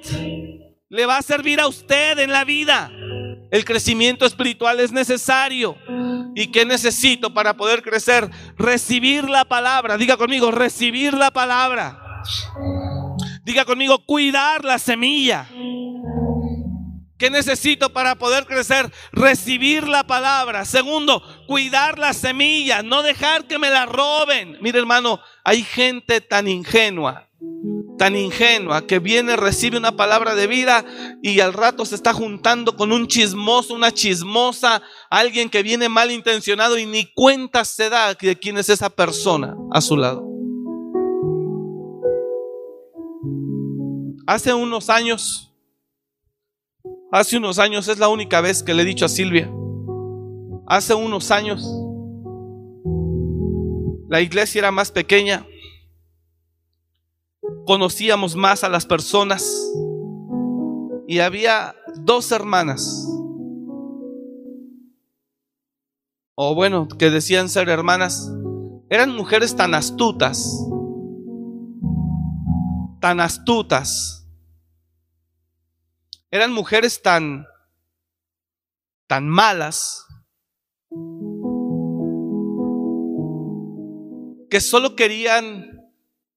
[0.89, 2.89] Le va a servir a usted en la vida.
[3.51, 5.75] El crecimiento espiritual es necesario.
[6.33, 8.29] ¿Y qué necesito para poder crecer?
[8.57, 9.97] Recibir la palabra.
[9.97, 12.23] Diga conmigo, recibir la palabra.
[13.43, 15.49] Diga conmigo, cuidar la semilla.
[17.17, 18.89] ¿Qué necesito para poder crecer?
[19.11, 20.63] Recibir la palabra.
[20.63, 24.57] Segundo, cuidar la semilla, no dejar que me la roben.
[24.61, 27.27] Mire hermano, hay gente tan ingenua
[27.97, 30.85] tan ingenua que viene, recibe una palabra de vida
[31.21, 36.77] y al rato se está juntando con un chismoso, una chismosa, alguien que viene malintencionado
[36.77, 40.25] y ni cuenta se da de quién es esa persona a su lado.
[44.27, 45.47] Hace unos años,
[47.09, 49.49] Hace unos años es la única vez que le he dicho a Silvia.
[50.67, 51.65] Hace unos años
[54.09, 55.45] la iglesia era más pequeña.
[57.67, 59.45] Conocíamos más a las personas.
[61.05, 63.07] Y había dos hermanas.
[66.35, 68.31] O bueno, que decían ser hermanas.
[68.89, 70.65] Eran mujeres tan astutas.
[73.01, 74.25] Tan astutas.
[76.31, 77.45] Eran mujeres tan
[79.07, 80.05] tan malas
[84.49, 85.76] que solo querían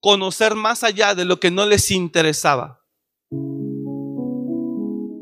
[0.01, 2.81] conocer más allá de lo que no les interesaba.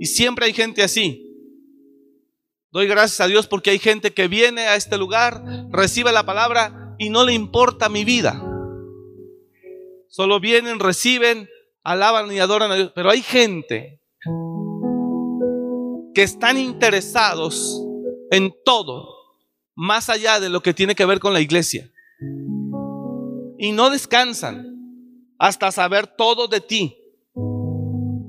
[0.01, 1.25] Y siempre hay gente así.
[2.71, 6.95] Doy gracias a Dios porque hay gente que viene a este lugar, recibe la palabra
[6.99, 8.45] y no le importa mi vida.
[10.09, 11.49] Solo vienen, reciben,
[11.83, 12.93] alaban y adoran a Dios.
[12.95, 14.01] Pero hay gente
[16.15, 17.83] que están interesados
[18.31, 19.09] en todo,
[19.75, 21.91] más allá de lo que tiene que ver con la iglesia
[23.59, 24.65] y no descansan
[25.39, 26.97] hasta saber todo de ti.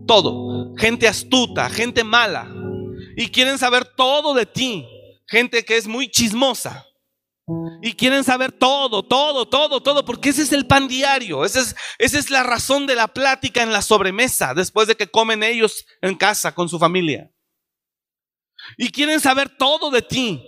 [0.08, 0.76] Todo.
[0.78, 2.52] Gente astuta, gente mala.
[3.15, 4.86] Y quieren saber todo de ti.
[5.28, 6.86] Gente que es muy chismosa.
[7.82, 11.46] Y quieren saber todo, todo, todo, todo, porque ese es el pan diario.
[11.46, 15.08] Esa es, esa es la razón de la plática en la sobremesa, después de que
[15.08, 17.32] comen ellos en casa con su familia.
[18.78, 20.44] Y quieren saber todo de ti.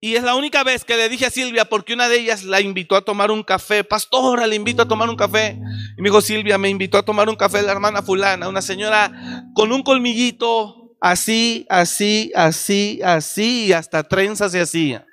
[0.00, 2.60] Y es la única vez que le dije a Silvia, porque una de ellas la
[2.60, 3.82] invitó a tomar un café.
[3.82, 5.58] Pastora, le invito a tomar un café.
[5.96, 9.44] Y me dijo, Silvia, me invitó a tomar un café la hermana fulana, una señora
[9.54, 15.04] con un colmillito así, así, así, así, y hasta trenzas se hacía.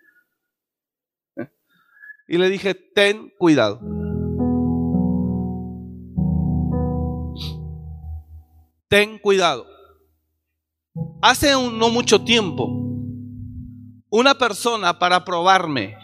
[2.27, 3.81] Y le dije, ten cuidado.
[8.87, 9.65] Ten cuidado.
[11.21, 12.84] Hace un, no mucho tiempo,
[14.15, 15.97] una persona para probarme.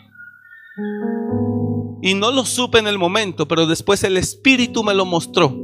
[2.02, 5.56] Y no lo supe en el momento, pero después el Espíritu me lo mostró.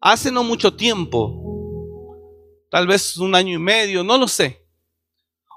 [0.00, 1.42] Hace no mucho tiempo,
[2.70, 4.64] tal vez un año y medio, no lo sé.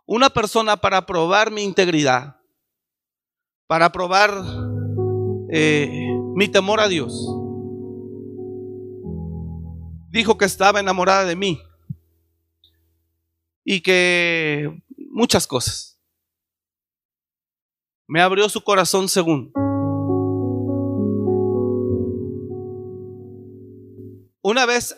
[0.08, 2.38] Una persona para probar mi integridad,
[3.68, 4.34] para probar
[5.52, 7.14] eh, mi temor a Dios,
[10.10, 11.62] dijo que estaba enamorada de mí
[13.64, 16.00] y que muchas cosas.
[18.08, 19.52] Me abrió su corazón según.
[24.42, 24.98] Una vez,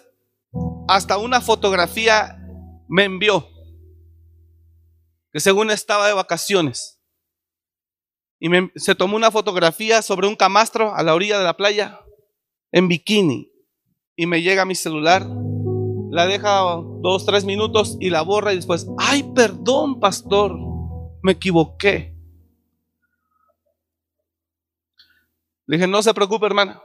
[0.88, 2.38] hasta una fotografía
[2.88, 3.48] me envió,
[5.34, 7.02] que según estaba de vacaciones.
[8.40, 12.00] Y se tomó una fotografía sobre un camastro a la orilla de la playa,
[12.72, 13.52] en bikini.
[14.16, 15.28] Y me llega mi celular
[16.12, 16.60] la deja
[17.00, 20.58] dos, tres minutos y la borra y después, ay, perdón, pastor,
[21.24, 22.14] me equivoqué.
[25.68, 26.84] Le dije, no se preocupe, hermana.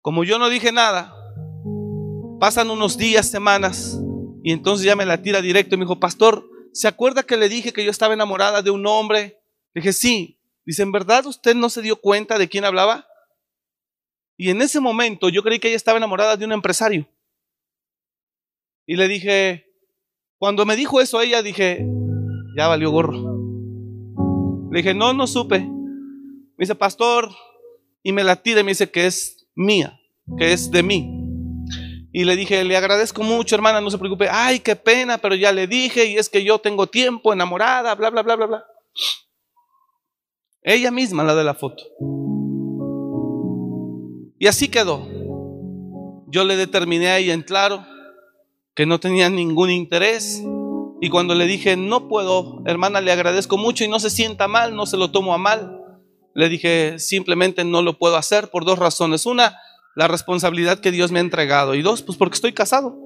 [0.00, 1.14] Como yo no dije nada,
[2.40, 4.00] pasan unos días, semanas,
[4.42, 7.50] y entonces ya me la tira directo y me dijo, pastor, ¿se acuerda que le
[7.50, 9.38] dije que yo estaba enamorada de un hombre?
[9.74, 10.40] Le dije, sí.
[10.64, 13.06] Dice, ¿en verdad usted no se dio cuenta de quién hablaba?
[14.38, 17.06] Y en ese momento yo creí que ella estaba enamorada de un empresario.
[18.86, 19.66] Y le dije,
[20.38, 21.86] cuando me dijo eso ella, dije,
[22.56, 23.38] ya valió gorro.
[24.70, 25.60] Le dije, no, no supe.
[25.60, 27.30] Me dice, pastor,
[28.02, 29.98] y me la tira y me dice que es mía,
[30.36, 31.10] que es de mí.
[32.12, 34.28] Y le dije, le agradezco mucho, hermana, no se preocupe.
[34.30, 38.10] Ay, qué pena, pero ya le dije, y es que yo tengo tiempo enamorada, bla,
[38.10, 38.64] bla, bla, bla, bla.
[40.62, 41.82] Ella misma, la de la foto.
[44.38, 45.08] Y así quedó.
[46.28, 47.84] Yo le determiné a ella en claro
[48.74, 50.42] que no tenía ningún interés.
[51.00, 54.74] Y cuando le dije, no puedo, hermana, le agradezco mucho y no se sienta mal,
[54.74, 55.80] no se lo tomo a mal,
[56.34, 59.26] le dije, simplemente no lo puedo hacer por dos razones.
[59.26, 59.56] Una,
[59.94, 61.74] la responsabilidad que Dios me ha entregado.
[61.74, 62.98] Y dos, pues porque estoy casado.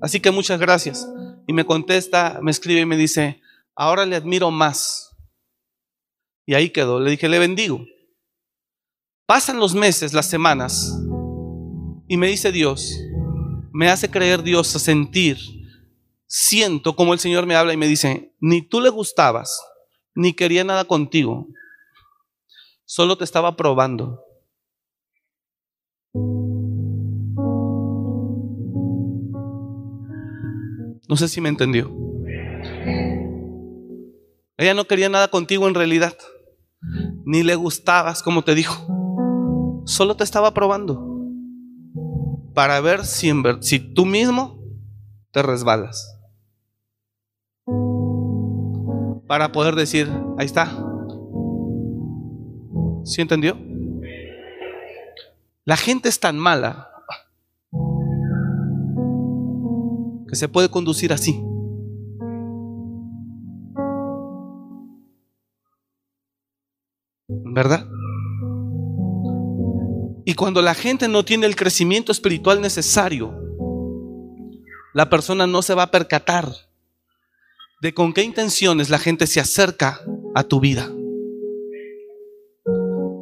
[0.00, 1.08] Así que muchas gracias.
[1.46, 3.40] Y me contesta, me escribe y me dice,
[3.74, 5.16] ahora le admiro más.
[6.46, 7.00] Y ahí quedó.
[7.00, 7.84] Le dije, le bendigo.
[9.26, 10.98] Pasan los meses, las semanas,
[12.08, 12.98] y me dice Dios,
[13.72, 15.38] me hace creer Dios sentir,
[16.26, 19.60] siento como el Señor me habla y me dice, ni tú le gustabas,
[20.14, 21.48] ni quería nada contigo,
[22.84, 24.22] solo te estaba probando.
[31.08, 31.90] No sé si me entendió.
[34.58, 36.16] Ella no quería nada contigo en realidad,
[37.24, 38.74] ni le gustabas como te dijo,
[39.86, 41.07] solo te estaba probando
[42.58, 44.58] para ver si, si tú mismo
[45.30, 46.18] te resbalas.
[49.28, 50.66] Para poder decir, ahí está.
[53.04, 53.56] ¿Sí entendió?
[55.64, 56.90] La gente es tan mala
[60.28, 61.40] que se puede conducir así.
[67.28, 67.86] ¿Verdad?
[70.28, 73.34] Y cuando la gente no tiene el crecimiento espiritual necesario,
[74.92, 76.52] la persona no se va a percatar
[77.80, 80.02] de con qué intenciones la gente se acerca
[80.34, 80.92] a tu vida.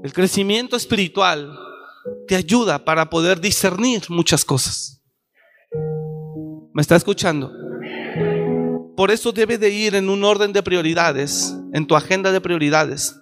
[0.02, 1.56] El crecimiento espiritual
[2.26, 5.00] te ayuda para poder discernir muchas cosas.
[6.74, 7.52] ¿Me está escuchando?
[8.96, 13.14] Por eso debe de ir en un orden de prioridades, en tu agenda de prioridades,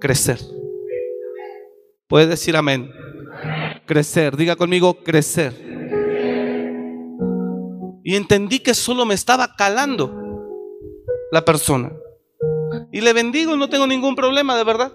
[0.00, 0.38] crecer.
[2.08, 2.90] Puede decir amén.
[3.88, 5.54] Crecer, diga conmigo, crecer.
[8.04, 10.14] Y entendí que solo me estaba calando
[11.32, 11.90] la persona.
[12.92, 14.92] Y le bendigo, no tengo ningún problema, de verdad.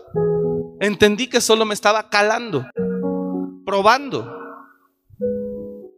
[0.80, 2.68] Entendí que solo me estaba calando,
[3.66, 4.32] probando,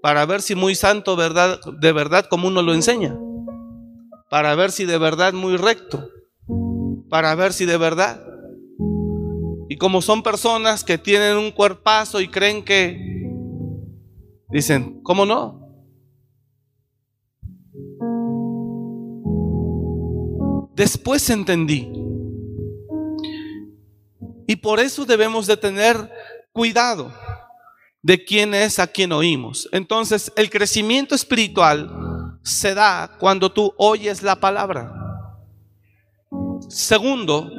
[0.01, 3.19] para ver si muy santo, verdad, de verdad, como uno lo enseña.
[4.29, 6.07] Para ver si de verdad muy recto.
[7.09, 8.24] Para ver si de verdad.
[9.67, 13.29] Y como son personas que tienen un cuerpazo y creen que
[14.49, 15.65] dicen, ¿cómo no?
[20.75, 21.91] Después entendí.
[24.47, 26.11] Y por eso debemos de tener
[26.51, 27.11] cuidado
[28.03, 29.67] de quién es a quien oímos.
[29.71, 34.93] Entonces, el crecimiento espiritual se da cuando tú oyes la palabra.
[36.69, 37.49] Segundo,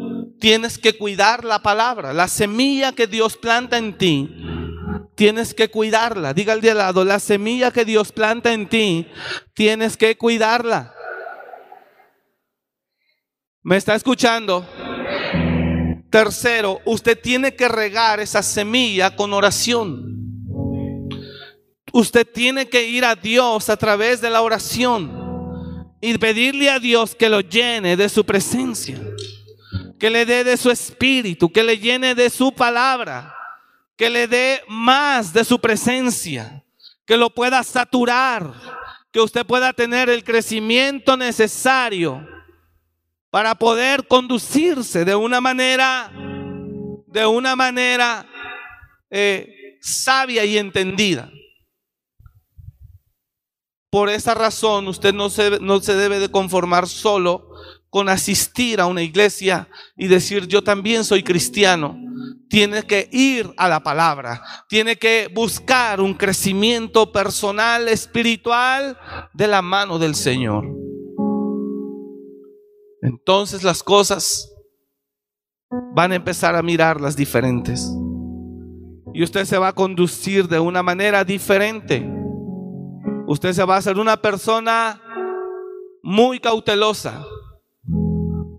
[0.41, 4.35] tienes que cuidar la palabra, la semilla que Dios planta en ti.
[5.15, 6.35] Tienes que cuidarla.
[6.35, 9.09] Diga al de al lado, la semilla que Dios planta en ti,
[9.55, 10.93] tienes que cuidarla.
[13.63, 14.65] ¿Me está escuchando?
[16.11, 20.17] Tercero, usted tiene que regar esa semilla con oración.
[21.93, 25.27] Usted tiene que ir a Dios a través de la oración
[26.01, 29.01] y pedirle a Dios que lo llene de su presencia,
[29.99, 33.35] que le dé de su espíritu, que le llene de su palabra,
[33.97, 36.65] que le dé más de su presencia,
[37.07, 38.53] que lo pueda saturar,
[39.11, 42.27] que usted pueda tener el crecimiento necesario
[43.31, 46.11] para poder conducirse de una manera,
[47.07, 48.27] de una manera
[49.11, 51.31] eh, sabia y entendida.
[53.89, 57.51] Por esa razón, usted no se, no se debe de conformar solo
[57.97, 61.99] con asistir a una iglesia y decir yo también soy cristiano.
[62.47, 68.99] Tiene que ir a la palabra, tiene que buscar un crecimiento personal, espiritual
[69.33, 70.67] de la mano del Señor.
[73.01, 74.53] Entonces las cosas
[75.95, 77.91] van a empezar a mirarlas diferentes.
[79.15, 82.07] Y usted se va a conducir de una manera diferente.
[83.27, 85.01] Usted se va a hacer una persona
[86.03, 87.25] muy cautelosa.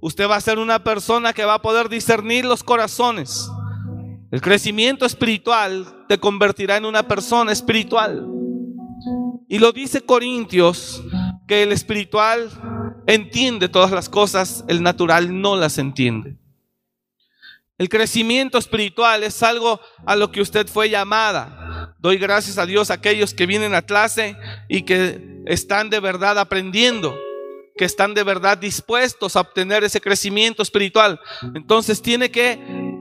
[0.08, 3.52] Usted va a ser una persona que va a poder discernir los corazones.
[4.32, 8.26] El crecimiento espiritual te convertirá en una persona espiritual.
[9.50, 11.04] Y lo dice Corintios,
[11.46, 12.50] que el espiritual
[13.06, 16.38] entiende todas las cosas, el natural no las entiende.
[17.78, 21.96] El crecimiento espiritual es algo a lo que usted fue llamada.
[22.00, 24.38] Doy gracias a Dios a aquellos que vienen a clase
[24.70, 27.14] y que están de verdad aprendiendo,
[27.78, 31.20] que están de verdad dispuestos a obtener ese crecimiento espiritual.
[31.54, 32.60] Entonces tiene que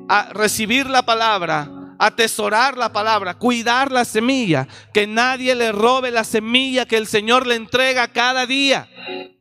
[0.08, 1.68] a recibir la palabra,
[1.98, 7.46] atesorar la palabra, cuidar la semilla, que nadie le robe la semilla que el Señor
[7.46, 8.88] le entrega cada día.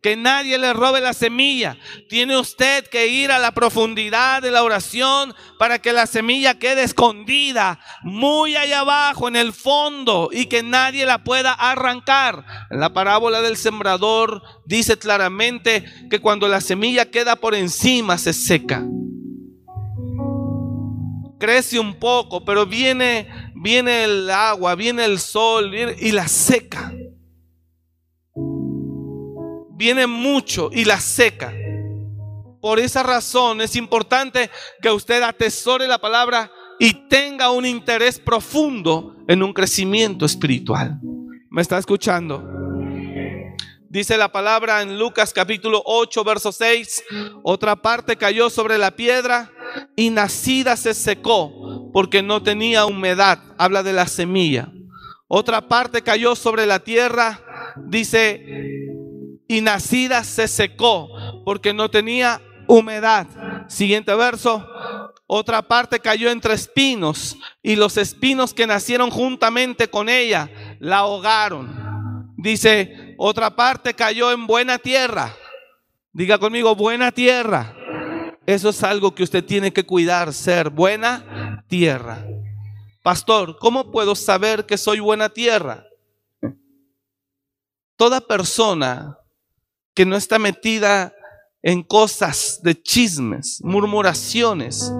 [0.02, 1.78] Que nadie le robe la semilla.
[2.08, 6.84] Tiene usted que ir a la profundidad de la oración para que la semilla quede
[6.84, 12.46] escondida muy allá abajo en el fondo y que nadie la pueda arrancar.
[12.70, 18.86] La parábola del sembrador dice claramente que cuando la semilla queda por encima se seca
[21.40, 26.94] crece un poco, pero viene, viene el agua, viene el sol viene, y la seca.
[29.72, 31.54] Viene mucho y la seca.
[32.62, 34.50] Por esa razón es importante
[34.82, 41.00] que usted atesore la palabra y tenga un interés profundo en un crecimiento espiritual.
[41.50, 42.44] ¿Me está escuchando?
[43.90, 47.04] Dice la palabra en Lucas capítulo 8, verso 6.
[47.44, 49.52] Otra parte cayó sobre la piedra
[49.96, 53.40] y nacida se secó porque no tenía humedad.
[53.58, 54.70] Habla de la semilla.
[55.28, 57.40] Otra parte cayó sobre la tierra,
[57.88, 58.46] dice,
[59.48, 61.10] y nacida se secó
[61.44, 63.28] porque no tenía humedad.
[63.68, 64.68] Siguiente verso.
[65.28, 70.50] Otra parte cayó entre espinos y los espinos que nacieron juntamente con ella
[70.80, 72.34] la ahogaron.
[72.38, 75.34] Dice, otra parte cayó en buena tierra.
[76.14, 77.76] Diga conmigo, buena tierra.
[78.46, 82.26] Eso es algo que usted tiene que cuidar, ser buena tierra.
[83.02, 85.86] Pastor, ¿cómo puedo saber que soy buena tierra?
[87.98, 89.18] Toda persona
[89.94, 91.14] que no está metida
[91.64, 94.92] en cosas de chismes, murmuraciones,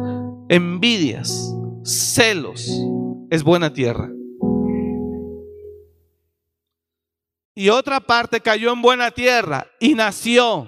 [0.50, 2.68] envidias, celos,
[3.30, 4.10] es buena tierra.
[7.54, 10.68] Y otra parte cayó en buena tierra y nació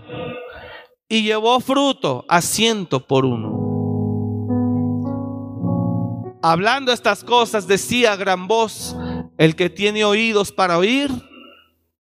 [1.09, 3.67] y llevó fruto a ciento por uno.
[6.41, 8.95] Hablando estas cosas decía gran voz,
[9.37, 11.09] el que tiene oídos para oír,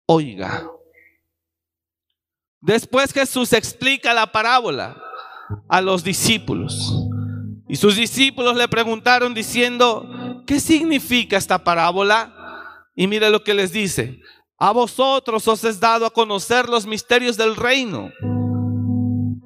[0.06, 0.68] oiga.
[2.60, 4.96] Después Jesús explica la parábola
[5.68, 6.94] a los discípulos.
[7.68, 12.32] Y sus discípulos le preguntaron diciendo, ¿qué significa esta parábola?
[12.94, 14.20] Y mire lo que les dice.
[14.58, 18.10] A vosotros os es dado a conocer los misterios del reino,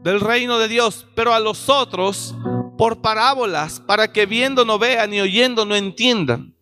[0.08, 2.34] del reino de Dios, pero a los otros
[2.78, 6.54] por parábolas, para que viendo no vean y oyendo no entiendan.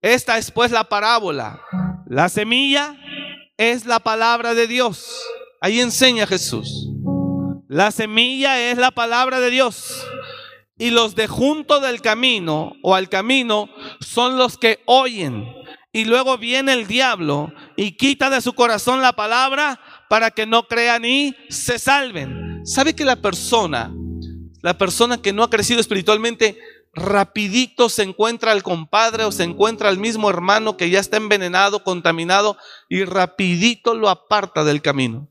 [0.00, 1.60] Esta es pues la parábola.
[2.06, 2.96] La semilla
[3.58, 5.22] es la palabra de Dios.
[5.60, 6.88] Ahí enseña Jesús.
[7.68, 10.02] La semilla es la palabra de Dios.
[10.78, 13.68] Y los de junto del camino o al camino
[14.00, 15.46] son los que oyen.
[15.92, 20.66] Y luego viene el diablo y quita de su corazón la palabra para que no
[20.66, 22.53] crean y se salven.
[22.64, 23.94] ¿Sabe que la persona,
[24.62, 26.58] la persona que no ha crecido espiritualmente,
[26.94, 31.84] rapidito se encuentra al compadre o se encuentra al mismo hermano que ya está envenenado,
[31.84, 32.56] contaminado
[32.88, 35.30] y rapidito lo aparta del camino?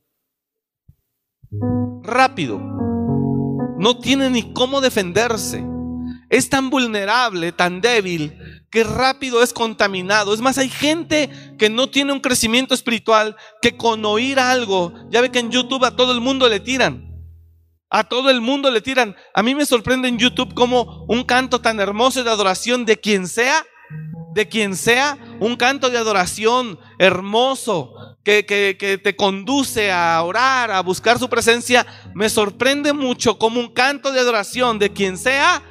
[2.04, 2.60] rápido.
[3.78, 5.64] No tiene ni cómo defenderse.
[6.30, 8.38] Es tan vulnerable, tan débil,
[8.70, 10.34] que rápido es contaminado.
[10.34, 15.22] Es más, hay gente que no tiene un crecimiento espiritual que con oír algo, ya
[15.22, 17.13] ve que en YouTube a todo el mundo le tiran.
[17.96, 19.16] A todo el mundo le tiran.
[19.36, 23.28] A mí me sorprende en YouTube como un canto tan hermoso de adoración de quien
[23.28, 23.64] sea,
[24.34, 28.42] de quien sea, un canto de adoración hermoso, que,
[29.04, 31.86] te conduce a orar, a buscar su presencia,
[32.16, 35.62] me sorprende mucho como un canto de adoración de quien sea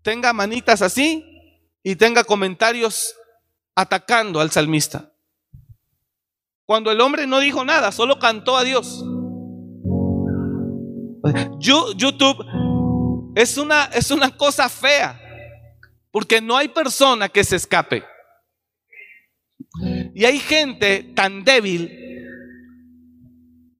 [0.00, 1.24] tenga manitas así
[1.82, 3.14] y tenga comentarios
[3.74, 5.12] atacando al salmista.
[6.64, 9.04] Cuando el hombre no dijo nada, solo cantó a Dios.
[11.58, 12.44] YouTube
[13.34, 15.18] es una, es una cosa fea,
[16.10, 18.04] porque no hay persona que se escape.
[20.14, 21.90] Y hay gente tan débil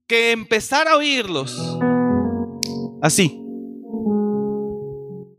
[0.06, 1.78] que empezar a oírlos
[3.02, 3.38] así,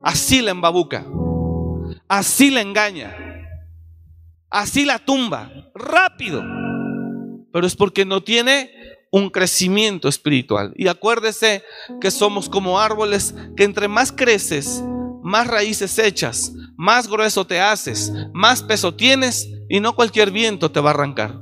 [0.01, 1.05] así la embabuca,
[2.07, 3.15] así la engaña,
[4.49, 6.43] así la tumba, rápido.
[7.51, 8.71] Pero es porque no tiene
[9.13, 10.73] un crecimiento espiritual.
[10.75, 11.63] Y acuérdese
[12.01, 14.83] que somos como árboles que entre más creces,
[15.21, 20.79] más raíces echas, más grueso te haces, más peso tienes y no cualquier viento te
[20.79, 21.39] va a arrancar.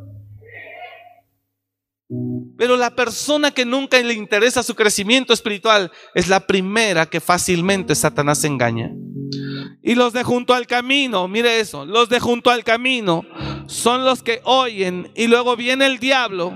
[2.57, 7.95] Pero la persona que nunca le interesa su crecimiento espiritual es la primera que fácilmente
[7.95, 8.91] Satanás engaña.
[9.81, 13.23] Y los de junto al camino, mire eso, los de junto al camino
[13.67, 16.53] son los que oyen y luego viene el diablo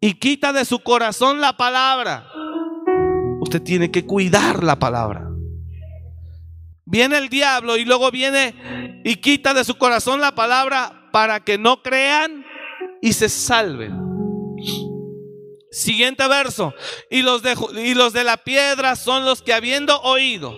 [0.00, 2.28] y quita de su corazón la palabra.
[3.40, 5.28] Usted tiene que cuidar la palabra.
[6.84, 11.58] Viene el diablo y luego viene y quita de su corazón la palabra para que
[11.58, 12.44] no crean
[13.02, 13.94] y se salven.
[15.70, 16.74] Siguiente verso.
[17.10, 20.54] Y los de, y los de la piedra son los que habiendo oído.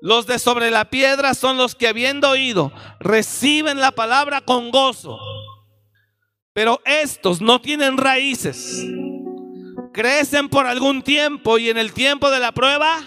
[0.00, 5.16] Los de sobre la piedra son los que habiendo oído reciben la palabra con gozo.
[6.52, 8.86] Pero estos no tienen raíces.
[9.92, 12.98] Crecen por algún tiempo y en el tiempo de la prueba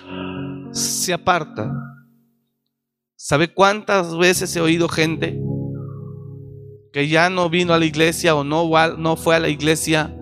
[0.72, 1.74] se apartan.
[3.16, 5.39] ¿Sabe cuántas veces he oído gente
[6.91, 10.16] que ya no vino a la iglesia o no, no fue a la iglesia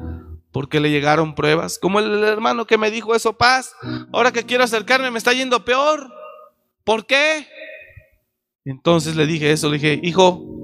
[0.51, 1.79] porque le llegaron pruebas?
[1.79, 3.73] Como el hermano que me dijo eso, paz,
[4.13, 6.13] ahora que quiero acercarme me está yendo peor.
[6.83, 7.47] ¿Por qué?
[8.65, 10.62] Entonces le dije eso, le dije, hijo,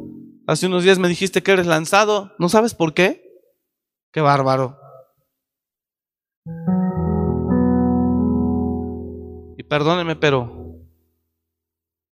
[0.49, 3.23] hace unos días me dijiste que eres lanzado, ¿no sabes por qué?
[4.11, 4.79] Qué bárbaro.
[9.57, 10.79] Y perdóneme, pero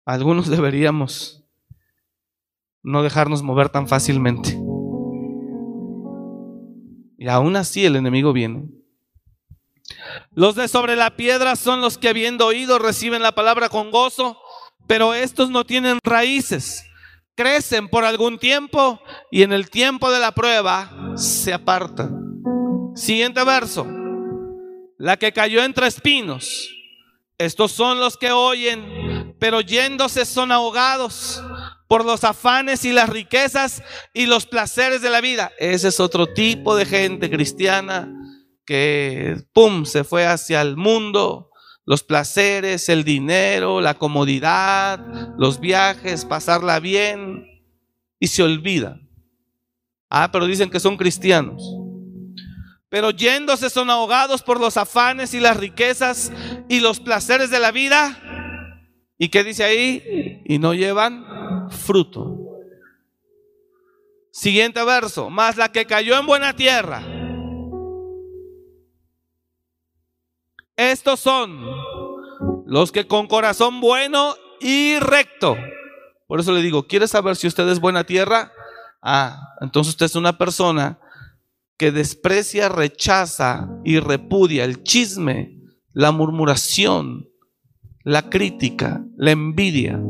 [0.04, 1.44] algunos deberíamos
[2.82, 4.50] no dejarnos mover tan fácilmente.
[7.18, 8.68] Y aún así el enemigo viene.
[10.32, 14.38] Los de sobre la piedra son los que habiendo oído reciben la palabra con gozo,
[14.86, 16.86] pero estos no tienen raíces.
[17.36, 22.42] Crecen por algún tiempo y en el tiempo de la prueba se apartan.
[22.94, 23.86] Siguiente verso.
[24.96, 26.70] La que cayó entre espinos.
[27.36, 31.42] Estos son los que oyen, pero yéndose son ahogados
[31.88, 33.82] por los afanes y las riquezas
[34.14, 35.52] y los placeres de la vida.
[35.58, 38.10] Ese es otro tipo de gente cristiana
[38.64, 41.50] que, ¡pum!, se fue hacia el mundo,
[41.86, 44.98] los placeres, el dinero, la comodidad,
[45.38, 47.46] los viajes, pasarla bien,
[48.18, 49.00] y se olvida.
[50.10, 51.62] Ah, pero dicen que son cristianos.
[52.88, 56.32] Pero yéndose son ahogados por los afanes y las riquezas
[56.68, 58.20] y los placeres de la vida.
[59.18, 60.42] ¿Y qué dice ahí?
[60.44, 62.36] Y no llevan fruto.
[64.32, 65.30] Siguiente verso.
[65.30, 67.15] Más la que cayó en buena tierra.
[70.76, 71.58] Estos son
[72.66, 75.56] los que con corazón bueno y recto.
[76.26, 78.52] Por eso le digo, ¿quiere saber si usted es buena tierra?
[79.00, 80.98] Ah, entonces usted es una persona
[81.78, 85.60] que desprecia, rechaza y repudia el chisme,
[85.92, 87.28] la murmuración,
[88.02, 90.00] la crítica, la envidia.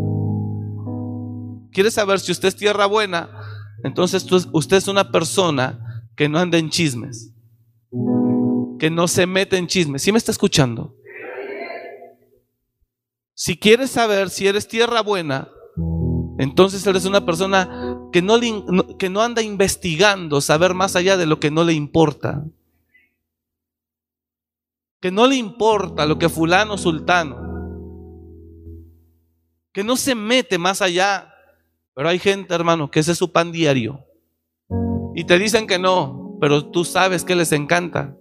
[1.72, 3.28] ¿Quiere saber si usted es tierra buena?
[3.84, 7.34] Entonces usted es una persona que no anda en chismes,
[8.78, 10.02] que no se mete en chismes.
[10.02, 10.94] ¿Sí me está escuchando?
[13.34, 15.48] Si quieres saber si eres tierra buena,
[16.38, 18.38] entonces eres una persona que no,
[18.98, 22.44] que no anda investigando saber más allá de lo que no le importa.
[25.00, 27.36] Que no le importa lo que fulano sultano.
[29.72, 31.32] Que no se mete más allá.
[31.94, 34.04] Pero hay gente, hermano, que ese es su pan diario.
[35.14, 38.16] Y te dicen que no, pero tú sabes que les encanta.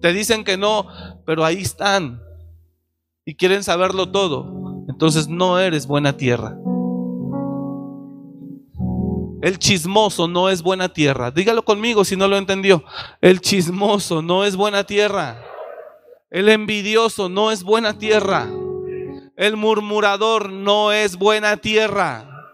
[0.00, 0.86] Te dicen que no,
[1.26, 2.22] pero ahí están.
[3.24, 4.84] Y quieren saberlo todo.
[4.88, 6.56] Entonces no eres buena tierra.
[9.40, 11.30] El chismoso no es buena tierra.
[11.30, 12.84] Dígalo conmigo si no lo entendió.
[13.20, 15.40] El chismoso no es buena tierra.
[16.30, 18.48] El envidioso no es buena tierra.
[19.36, 22.52] El murmurador no es buena tierra.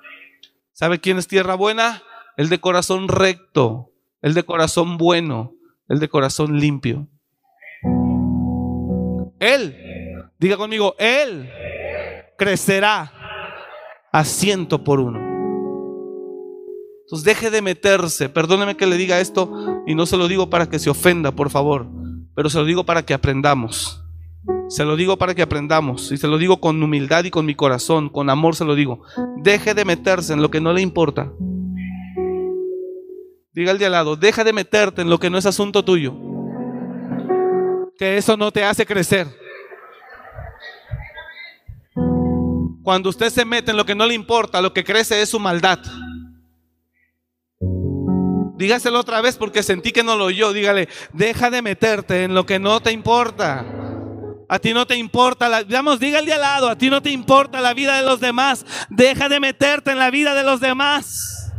[0.73, 2.03] ¿Sabe quién es tierra buena?
[2.37, 5.55] El de corazón recto, el de corazón bueno,
[5.89, 7.09] el de corazón limpio.
[9.45, 9.77] Él,
[10.39, 11.51] diga conmigo, Él
[12.37, 13.13] crecerá
[14.13, 15.19] a ciento por uno.
[17.03, 18.29] Entonces deje de meterse.
[18.29, 21.51] Perdóneme que le diga esto y no se lo digo para que se ofenda, por
[21.51, 21.87] favor,
[22.35, 24.01] pero se lo digo para que aprendamos.
[24.69, 27.55] Se lo digo para que aprendamos y se lo digo con humildad y con mi
[27.55, 29.03] corazón, con amor se lo digo.
[29.43, 31.33] Deje de meterse en lo que no le importa.
[33.53, 36.34] Diga al de al lado, deja de meterte en lo que no es asunto tuyo.
[37.99, 39.27] Que eso no te hace crecer.
[42.83, 45.41] Cuando usted se mete en lo que no le importa, lo que crece es su
[45.41, 45.79] maldad.
[48.57, 50.53] Dígaselo otra vez porque sentí que no lo oyó.
[50.53, 53.65] Dígale, deja de meterte en lo que no te importa.
[54.49, 57.61] A ti no te importa, la, digamos, dígale al lado, a ti no te importa
[57.61, 58.65] la vida de los demás.
[58.91, 61.51] Deja de meterte en la vida de los demás.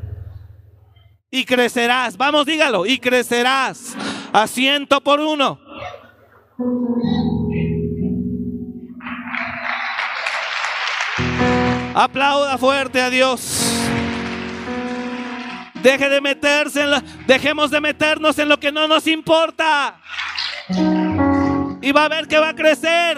[1.31, 3.95] Y crecerás, vamos, dígalo, y crecerás
[4.31, 5.59] a ciento por uno.
[11.93, 13.62] Aplauda fuerte a Dios.
[15.84, 16.84] Deje de meterse
[17.28, 20.01] dejemos de meternos en lo que no nos importa.
[21.82, 23.18] Y va a ver que va a crecer.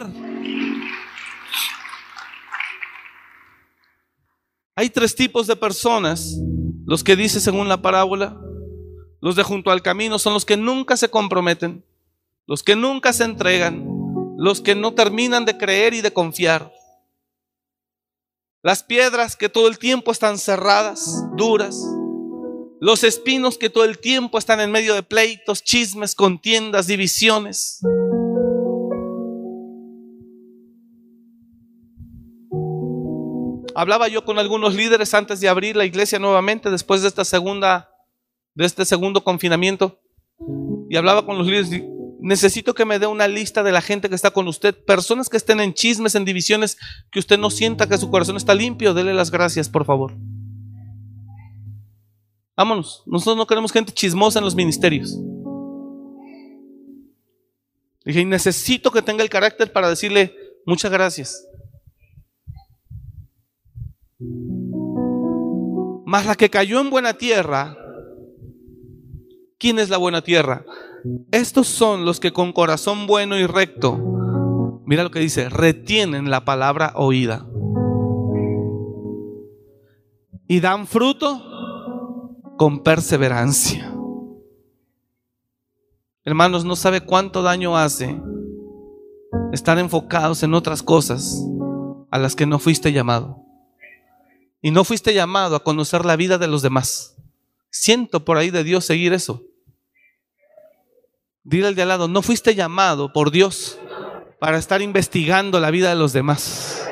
[4.76, 6.38] Hay tres tipos de personas.
[6.86, 8.38] Los que dice según la parábola,
[9.22, 11.84] los de junto al camino son los que nunca se comprometen,
[12.48, 13.86] los que nunca se entregan,
[14.38, 16.72] los que no terminan de creer y de confiar.
[18.64, 21.78] Las piedras que todo el tiempo están cerradas, duras.
[22.80, 27.82] Los espinos que todo el tiempo están en medio de pleitos, chismes, contiendas, divisiones.
[33.76, 37.90] Hablaba yo con algunos líderes antes de abrir la iglesia nuevamente, después de esta segunda,
[38.56, 40.00] de este segundo confinamiento.
[40.90, 41.70] Y hablaba con los líderes
[42.20, 45.38] necesito que me dé una lista de la gente que está con usted, personas que
[45.38, 46.78] estén en chismes, en divisiones,
[47.12, 50.14] que usted no sienta que su corazón está limpio, dele las gracias, por favor.
[52.56, 55.18] Vámonos, nosotros no queremos gente chismosa en los ministerios.
[58.04, 60.34] Dije, necesito que tenga el carácter para decirle
[60.66, 61.46] muchas gracias.
[66.06, 67.78] Mas la que cayó en buena tierra,
[69.60, 70.66] ¿quién es la buena tierra?
[71.32, 76.46] Estos son los que con corazón bueno y recto, mira lo que dice, retienen la
[76.46, 77.46] palabra oída.
[80.48, 81.44] Y dan fruto
[82.58, 83.94] con perseverancia.
[86.24, 88.22] Hermanos, no sabe cuánto daño hace
[89.54, 91.42] estar enfocados en otras cosas
[92.12, 93.44] a las que no fuiste llamado.
[94.62, 97.16] Y no fuiste llamado a conocer la vida de los demás.
[97.70, 99.47] Siento por ahí de Dios seguir eso.
[101.48, 103.80] Dile al de al lado, no fuiste llamado por Dios
[104.38, 106.86] para estar investigando la vida de los demás.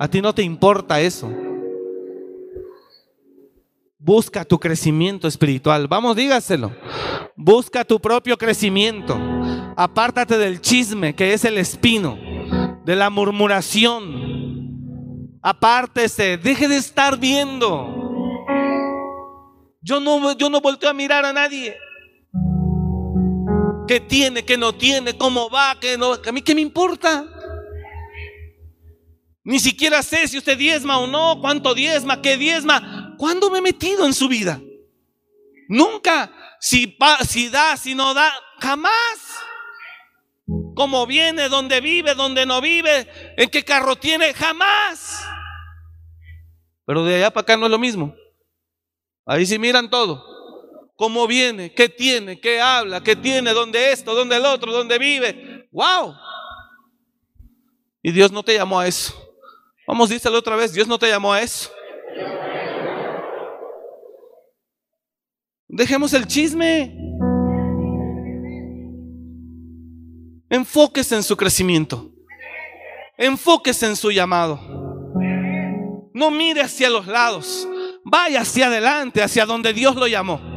[0.00, 1.32] A ti no te importa eso.
[4.00, 5.86] Busca tu crecimiento espiritual.
[5.86, 6.72] Vamos, dígaselo.
[7.36, 9.16] Busca tu propio crecimiento.
[9.76, 12.18] Apártate del chisme que es el espino,
[12.84, 14.58] de la murmuración.
[15.40, 17.94] Apártese, deje de estar viendo.
[19.80, 21.76] Yo no, yo no volteo a mirar a nadie.
[23.88, 26.12] ¿Qué tiene, qué no tiene, cómo va, qué no?
[26.12, 27.24] ¿A mí qué me importa?
[29.42, 33.14] Ni siquiera sé si usted diezma o no, cuánto diezma, qué diezma.
[33.16, 34.60] ¿Cuándo me he metido en su vida?
[35.70, 36.30] Nunca.
[36.60, 36.98] Si,
[37.50, 38.92] da, si no da, jamás.
[40.74, 43.08] ¿Cómo viene, dónde vive, dónde no vive,
[43.38, 45.24] en qué carro tiene, jamás.
[46.84, 48.14] Pero de allá para acá no es lo mismo.
[49.24, 50.37] Ahí sí miran todo
[50.98, 55.68] cómo viene, qué tiene, qué habla, qué tiene, dónde esto, dónde el otro, dónde vive.
[55.70, 56.12] ¡Wow!
[58.02, 59.14] Y Dios no te llamó a eso.
[59.86, 61.70] Vamos, díselo otra vez, Dios no te llamó a eso.
[65.68, 66.98] Dejemos el chisme.
[70.50, 72.10] Enfóquese en su crecimiento.
[73.16, 74.58] Enfóquese en su llamado.
[76.12, 77.68] No mire hacia los lados.
[78.02, 80.47] Vaya hacia adelante, hacia donde Dios lo llamó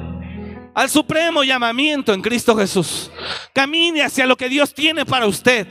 [0.74, 3.12] al supremo llamamiento en Cristo Jesús.
[3.54, 5.68] Camine hacia lo que Dios tiene para usted.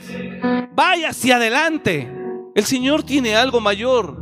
[0.73, 2.11] Vaya hacia adelante.
[2.55, 4.17] El Señor tiene algo mayor.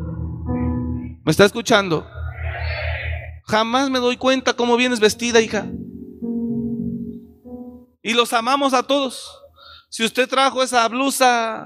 [1.23, 2.07] ¿Me está escuchando?
[3.45, 5.67] Jamás me doy cuenta cómo vienes vestida, hija.
[8.01, 9.35] Y los amamos a todos.
[9.89, 11.65] Si usted trajo esa blusa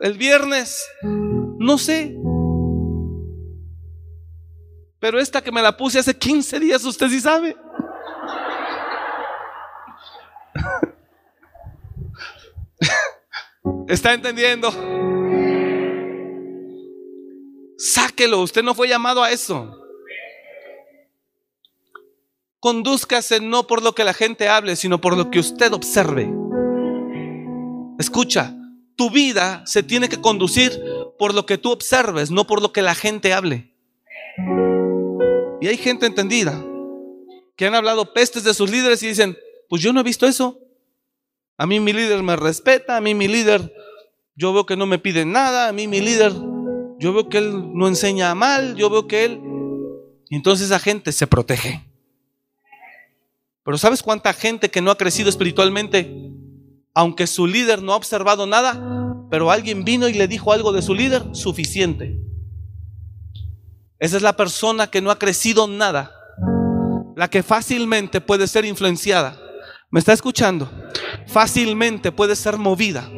[0.00, 2.14] el viernes, no sé.
[5.00, 7.56] Pero esta que me la puse hace 15 días, usted sí sabe.
[13.88, 14.70] ¿Está entendiendo?
[17.76, 19.74] Sáquelo, usted no fue llamado a eso.
[22.60, 26.28] Condúzcase no por lo que la gente hable, sino por lo que usted observe.
[27.98, 28.54] Escucha,
[28.96, 30.72] tu vida se tiene que conducir
[31.18, 33.72] por lo que tú observes, no por lo que la gente hable.
[35.60, 36.64] Y hay gente entendida
[37.56, 39.36] que han hablado pestes de sus líderes y dicen,
[39.68, 40.58] pues yo no he visto eso.
[41.60, 43.74] A mí mi líder me respeta, a mí mi líder,
[44.36, 46.32] yo veo que no me pide nada, a mí mi líder,
[47.00, 49.40] yo veo que él no enseña mal, yo veo que él...
[50.30, 51.84] Y entonces esa gente se protege.
[53.64, 56.30] Pero ¿sabes cuánta gente que no ha crecido espiritualmente,
[56.94, 60.82] aunque su líder no ha observado nada, pero alguien vino y le dijo algo de
[60.82, 62.20] su líder, suficiente?
[63.98, 66.14] Esa es la persona que no ha crecido nada,
[67.16, 69.40] la que fácilmente puede ser influenciada
[69.90, 70.70] ¿Me está escuchando?
[71.28, 73.10] Fácilmente puede ser movida.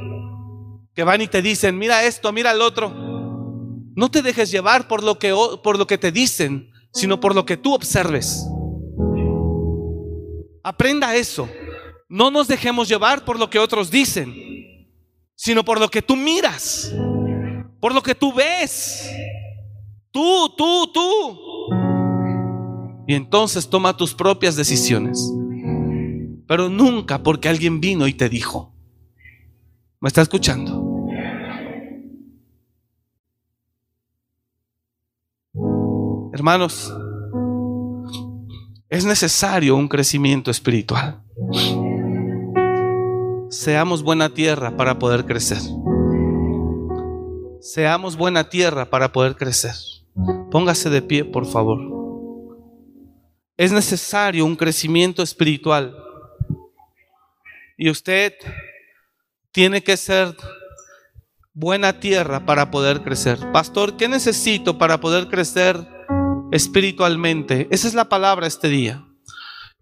[0.94, 2.92] Que van y te dicen, mira esto, mira el otro.
[3.94, 5.32] No te dejes llevar por lo que,
[5.62, 8.44] por lo que te dicen, sino por lo que tú observes.
[10.64, 11.48] Aprenda eso.
[12.08, 14.34] No nos dejemos llevar por lo que otros dicen,
[15.36, 16.92] sino por lo que tú miras,
[17.80, 19.08] por lo que tú ves.
[20.10, 21.40] Tú, tú, tú.
[23.06, 25.32] Y entonces toma tus propias decisiones
[26.50, 28.74] pero nunca porque alguien vino y te dijo.
[30.00, 31.06] ¿Me está escuchando?
[36.32, 36.92] Hermanos,
[38.88, 41.22] es necesario un crecimiento espiritual.
[43.48, 45.60] Seamos buena tierra para poder crecer.
[47.60, 49.76] Seamos buena tierra para poder crecer.
[50.50, 51.78] Póngase de pie, por favor.
[53.56, 56.09] Es necesario un crecimiento espiritual
[57.80, 58.34] y usted
[59.52, 60.36] tiene que ser
[61.54, 63.38] buena tierra para poder crecer.
[63.52, 65.88] Pastor, ¿qué necesito para poder crecer
[66.52, 67.68] espiritualmente?
[67.70, 69.02] Esa es la palabra este día.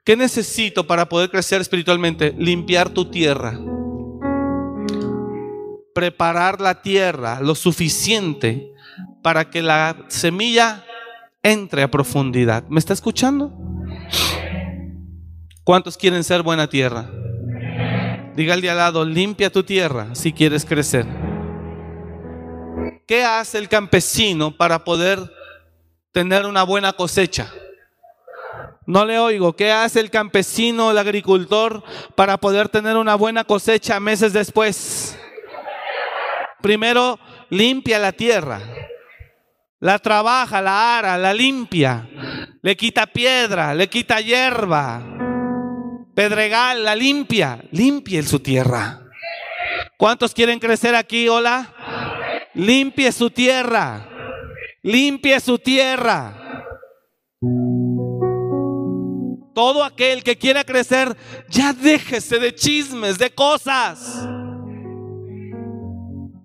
[0.05, 2.33] ¿Qué necesito para poder crecer espiritualmente?
[2.39, 3.59] Limpiar tu tierra.
[5.93, 8.71] Preparar la tierra lo suficiente
[9.25, 10.85] para que la semilla
[11.43, 12.63] entre a profundidad.
[12.69, 13.53] ¿Me está escuchando?
[15.65, 17.11] ¿Cuántos quieren ser buena tierra?
[18.39, 21.05] Diga al de al lado, limpia tu tierra si quieres crecer.
[23.05, 25.19] ¿Qué hace el campesino para poder
[26.13, 27.53] tener una buena cosecha?
[28.87, 29.57] No le oigo.
[29.57, 31.83] ¿Qué hace el campesino, el agricultor,
[32.15, 35.19] para poder tener una buena cosecha meses después?
[36.63, 37.19] Primero,
[37.51, 38.61] limpia la tierra.
[39.81, 42.09] La trabaja, la ara, la limpia.
[42.63, 45.18] Le quita piedra, le quita hierba.
[46.19, 47.65] Pedregal, la limpia.
[47.71, 49.05] Limpie su tierra.
[49.97, 51.29] ¿Cuántos quieren crecer aquí?
[51.29, 51.73] Hola.
[52.55, 54.09] Limpie su tierra.
[54.83, 56.65] Limpie su tierra.
[59.55, 61.17] Todo aquel que quiera crecer,
[61.49, 64.29] ya déjese de chismes, de cosas.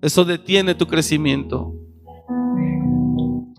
[0.04, 1.74] Eso detiene tu crecimiento.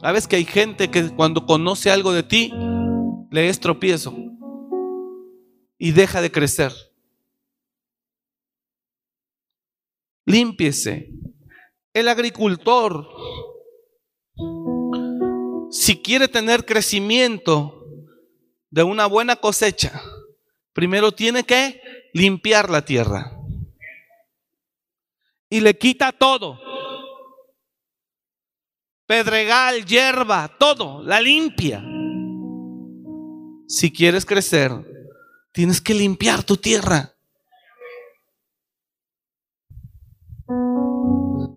[0.00, 2.52] Sabes que hay gente que cuando conoce algo de ti,
[3.32, 4.24] le es tropiezo
[5.79, 6.72] y deja de crecer.
[10.25, 11.11] Límpiese.
[11.93, 13.07] El agricultor,
[15.70, 17.85] si quiere tener crecimiento,
[18.75, 20.03] de una buena cosecha,
[20.72, 21.81] primero tiene que
[22.12, 23.39] limpiar la tierra.
[25.49, 26.59] Y le quita todo.
[29.07, 31.85] Pedregal, hierba, todo, la limpia.
[33.68, 34.72] Si quieres crecer,
[35.55, 37.14] tienes que limpiar tu tierra.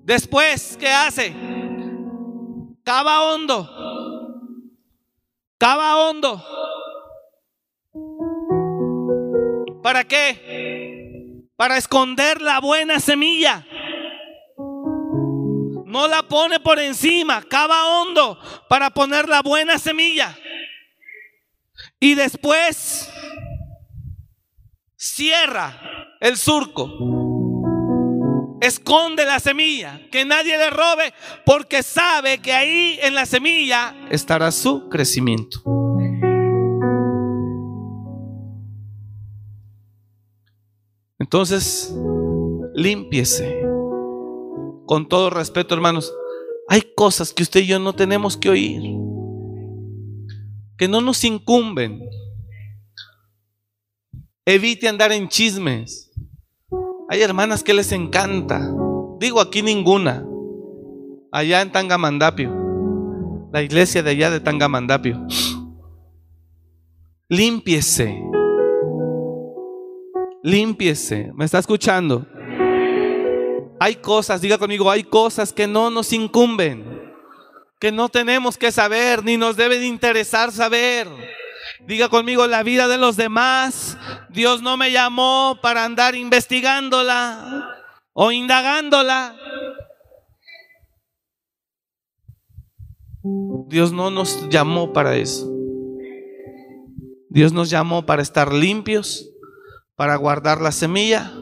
[0.04, 1.36] Después, ¿qué hace?
[2.84, 3.68] Cava hondo.
[5.58, 6.44] Cava hondo.
[9.82, 11.44] ¿Para qué?
[11.56, 13.66] Para esconder la buena semilla.
[15.86, 18.38] No la pone por encima, cava hondo
[18.70, 20.38] para poner la buena semilla.
[22.00, 23.12] Y después
[24.98, 25.80] cierra
[26.20, 26.90] el surco.
[28.60, 31.14] Esconde la semilla, que nadie le robe,
[31.46, 35.62] porque sabe que ahí en la semilla estará su crecimiento.
[41.20, 41.96] Entonces,
[42.74, 43.62] límpiese.
[44.88, 46.14] Con todo respeto, hermanos,
[46.68, 48.82] hay cosas que usted y yo no tenemos que oír,
[50.78, 52.02] que no nos incumben.
[54.50, 56.10] Evite andar en chismes.
[57.10, 58.62] Hay hermanas que les encanta.
[59.20, 60.26] Digo aquí ninguna.
[61.34, 62.56] Allá en Tangamandapio.
[63.52, 65.22] La iglesia de allá de Tangamandapio.
[67.28, 68.24] Límpiese.
[70.44, 71.30] Límpiese.
[71.36, 72.26] ¿Me está escuchando?
[73.82, 76.86] Hay cosas, diga conmigo, hay cosas que no nos incumben,
[77.82, 81.06] que no tenemos que saber, ni nos debe de interesar saber.
[81.86, 83.98] Diga conmigo, la vida de los demás,
[84.30, 87.76] Dios no me llamó para andar investigándola
[88.14, 89.36] o indagándola.
[93.68, 95.52] Dios no nos llamó para eso.
[97.30, 99.30] Dios nos llamó para estar limpios,
[99.96, 101.34] para guardar la semilla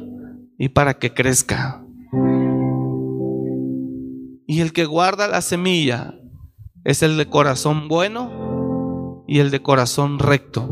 [0.57, 1.83] y para que crezca.
[4.47, 6.13] Y el que guarda la semilla
[6.83, 8.54] es el de corazón bueno
[9.27, 10.69] y el de corazón recto.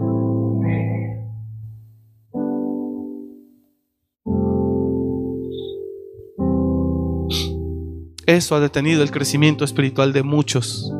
[8.26, 10.92] Eso ha detenido el crecimiento espiritual de muchos.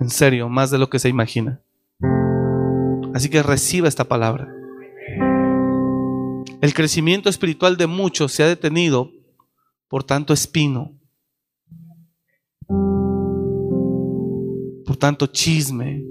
[0.00, 1.60] En serio, más de lo que se imagina.
[3.14, 4.52] Así que reciba esta palabra.
[6.60, 9.10] El crecimiento espiritual de muchos se ha detenido
[9.88, 10.92] por tanto espino,
[14.84, 16.04] por tanto chisme,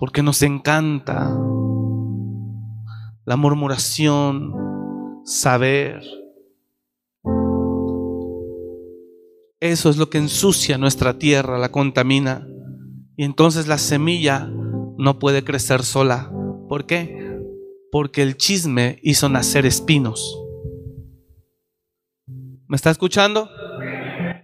[0.00, 1.30] porque nos encanta
[3.24, 4.52] la murmuración,
[5.24, 6.02] saber.
[9.60, 12.44] Eso es lo que ensucia nuestra tierra, la contamina.
[13.16, 14.50] Y entonces la semilla
[14.98, 16.32] no puede crecer sola.
[16.68, 17.20] ¿Por qué?
[17.90, 20.40] porque el chisme hizo nacer espinos.
[22.66, 23.50] ¿Me está escuchando?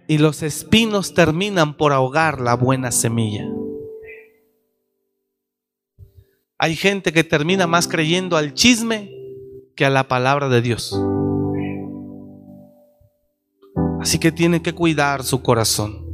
[0.07, 3.45] Y los espinos terminan por ahogar la buena semilla.
[6.59, 9.11] Hay gente que termina más creyendo al chisme
[9.75, 10.99] que a la palabra de Dios.
[13.99, 16.05] Así que tiene que cuidar su corazón.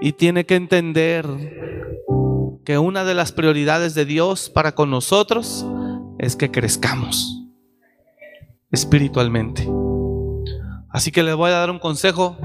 [0.00, 1.24] Y tiene que entender
[2.64, 5.66] que una de las prioridades de Dios para con nosotros
[6.18, 7.42] es que crezcamos
[8.70, 9.66] espiritualmente.
[10.90, 12.36] Así que les voy a dar un consejo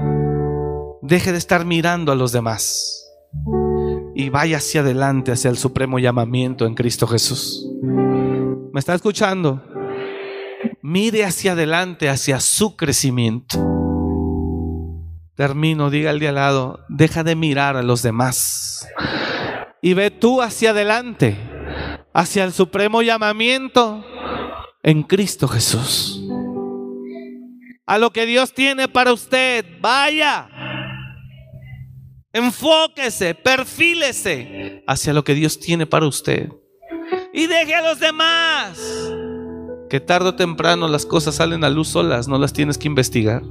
[1.02, 3.04] Deje de estar mirando a los demás
[4.14, 7.68] y vaya hacia adelante, hacia el supremo llamamiento en Cristo Jesús.
[8.72, 9.62] ¿Me está escuchando?
[10.82, 13.58] Mire hacia adelante, hacia su crecimiento.
[15.34, 18.86] Termino, diga al de al lado, deja de mirar a los demás
[19.82, 21.36] y ve tú hacia adelante,
[22.14, 24.04] hacia el supremo llamamiento
[24.82, 26.22] en Cristo Jesús.
[27.84, 30.48] A lo que Dios tiene para usted, vaya.
[32.32, 36.48] Enfóquese, perfílese hacia lo que Dios tiene para usted.
[37.32, 38.78] Y deje a los demás.
[39.90, 43.42] Que tarde o temprano las cosas salen a luz solas, no las tienes que investigar.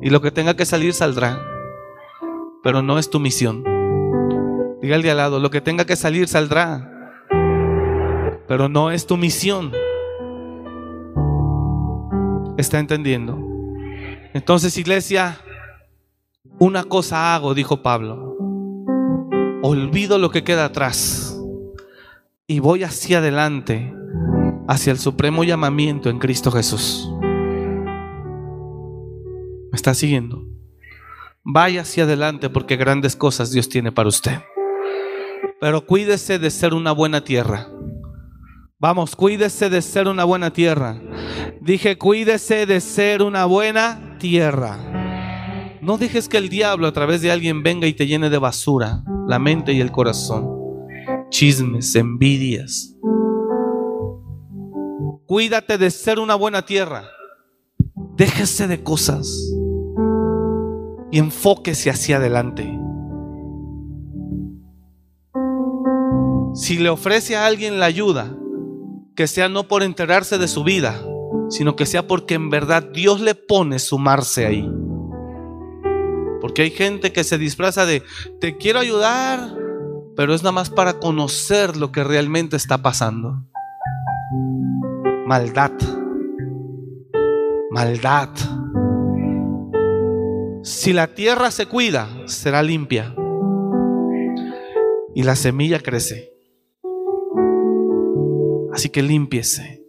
[0.00, 1.44] Y lo que tenga que salir saldrá.
[2.62, 3.64] Pero no es tu misión.
[4.80, 6.92] Dígale al lado, lo que tenga que salir saldrá.
[8.46, 9.72] Pero no es tu misión.
[12.56, 13.36] ¿Está entendiendo?
[14.34, 15.40] Entonces, iglesia,
[16.58, 18.36] una cosa hago, dijo Pablo.
[19.62, 21.38] Olvido lo que queda atrás
[22.46, 23.92] y voy hacia adelante,
[24.68, 27.10] hacia el supremo llamamiento en Cristo Jesús.
[29.70, 30.44] ¿Me está siguiendo?
[31.42, 34.38] Vaya hacia adelante porque grandes cosas Dios tiene para usted.
[35.60, 37.68] Pero cuídese de ser una buena tierra.
[38.78, 41.00] Vamos, cuídese de ser una buena tierra.
[41.60, 44.95] Dije, cuídese de ser una buena tierra.
[45.86, 49.04] No dejes que el diablo a través de alguien venga y te llene de basura
[49.28, 50.50] la mente y el corazón.
[51.30, 52.96] Chismes, envidias.
[55.26, 57.04] Cuídate de ser una buena tierra.
[58.16, 59.28] Déjese de cosas
[61.12, 62.64] y enfóquese hacia adelante.
[66.54, 68.36] Si le ofrece a alguien la ayuda,
[69.14, 71.00] que sea no por enterarse de su vida,
[71.48, 74.68] sino que sea porque en verdad Dios le pone sumarse ahí.
[76.46, 78.04] Porque hay gente que se disfraza de,
[78.40, 79.52] te quiero ayudar,
[80.14, 83.42] pero es nada más para conocer lo que realmente está pasando.
[85.26, 85.72] Maldad.
[87.72, 88.28] Maldad.
[90.62, 93.12] Si la tierra se cuida, será limpia.
[95.16, 96.32] Y la semilla crece.
[98.72, 99.84] Así que límpiese.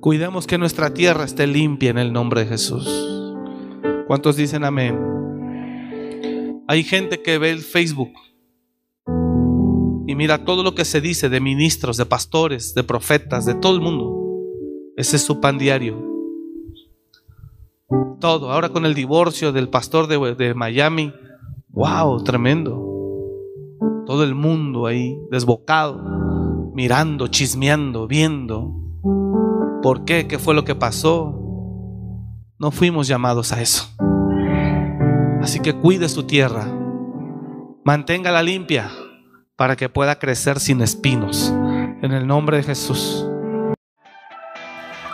[0.00, 2.86] Cuidemos que nuestra tierra esté limpia en el nombre de Jesús.
[4.06, 5.21] ¿Cuántos dicen amén?
[6.72, 8.14] Hay gente que ve el Facebook
[10.06, 13.74] y mira todo lo que se dice de ministros, de pastores, de profetas, de todo
[13.74, 14.16] el mundo.
[14.96, 16.02] Ese es su pan diario.
[18.20, 18.50] Todo.
[18.50, 21.12] Ahora con el divorcio del pastor de, Miami.
[21.68, 22.24] ¡Wow!
[22.24, 22.72] Tremendo.
[24.06, 28.72] Todo el mundo ahí desbocado, mirando, chismeando, viendo.
[29.82, 30.26] ¿Por qué?
[30.26, 31.38] ¿Qué fue lo que pasó?
[32.58, 33.90] No fuimos llamados a eso.
[35.42, 36.66] Así que cuide su tierra.
[37.84, 38.90] Manténgala limpia
[39.56, 41.52] para que pueda crecer sin espinos.
[42.02, 43.26] En el nombre de Jesús.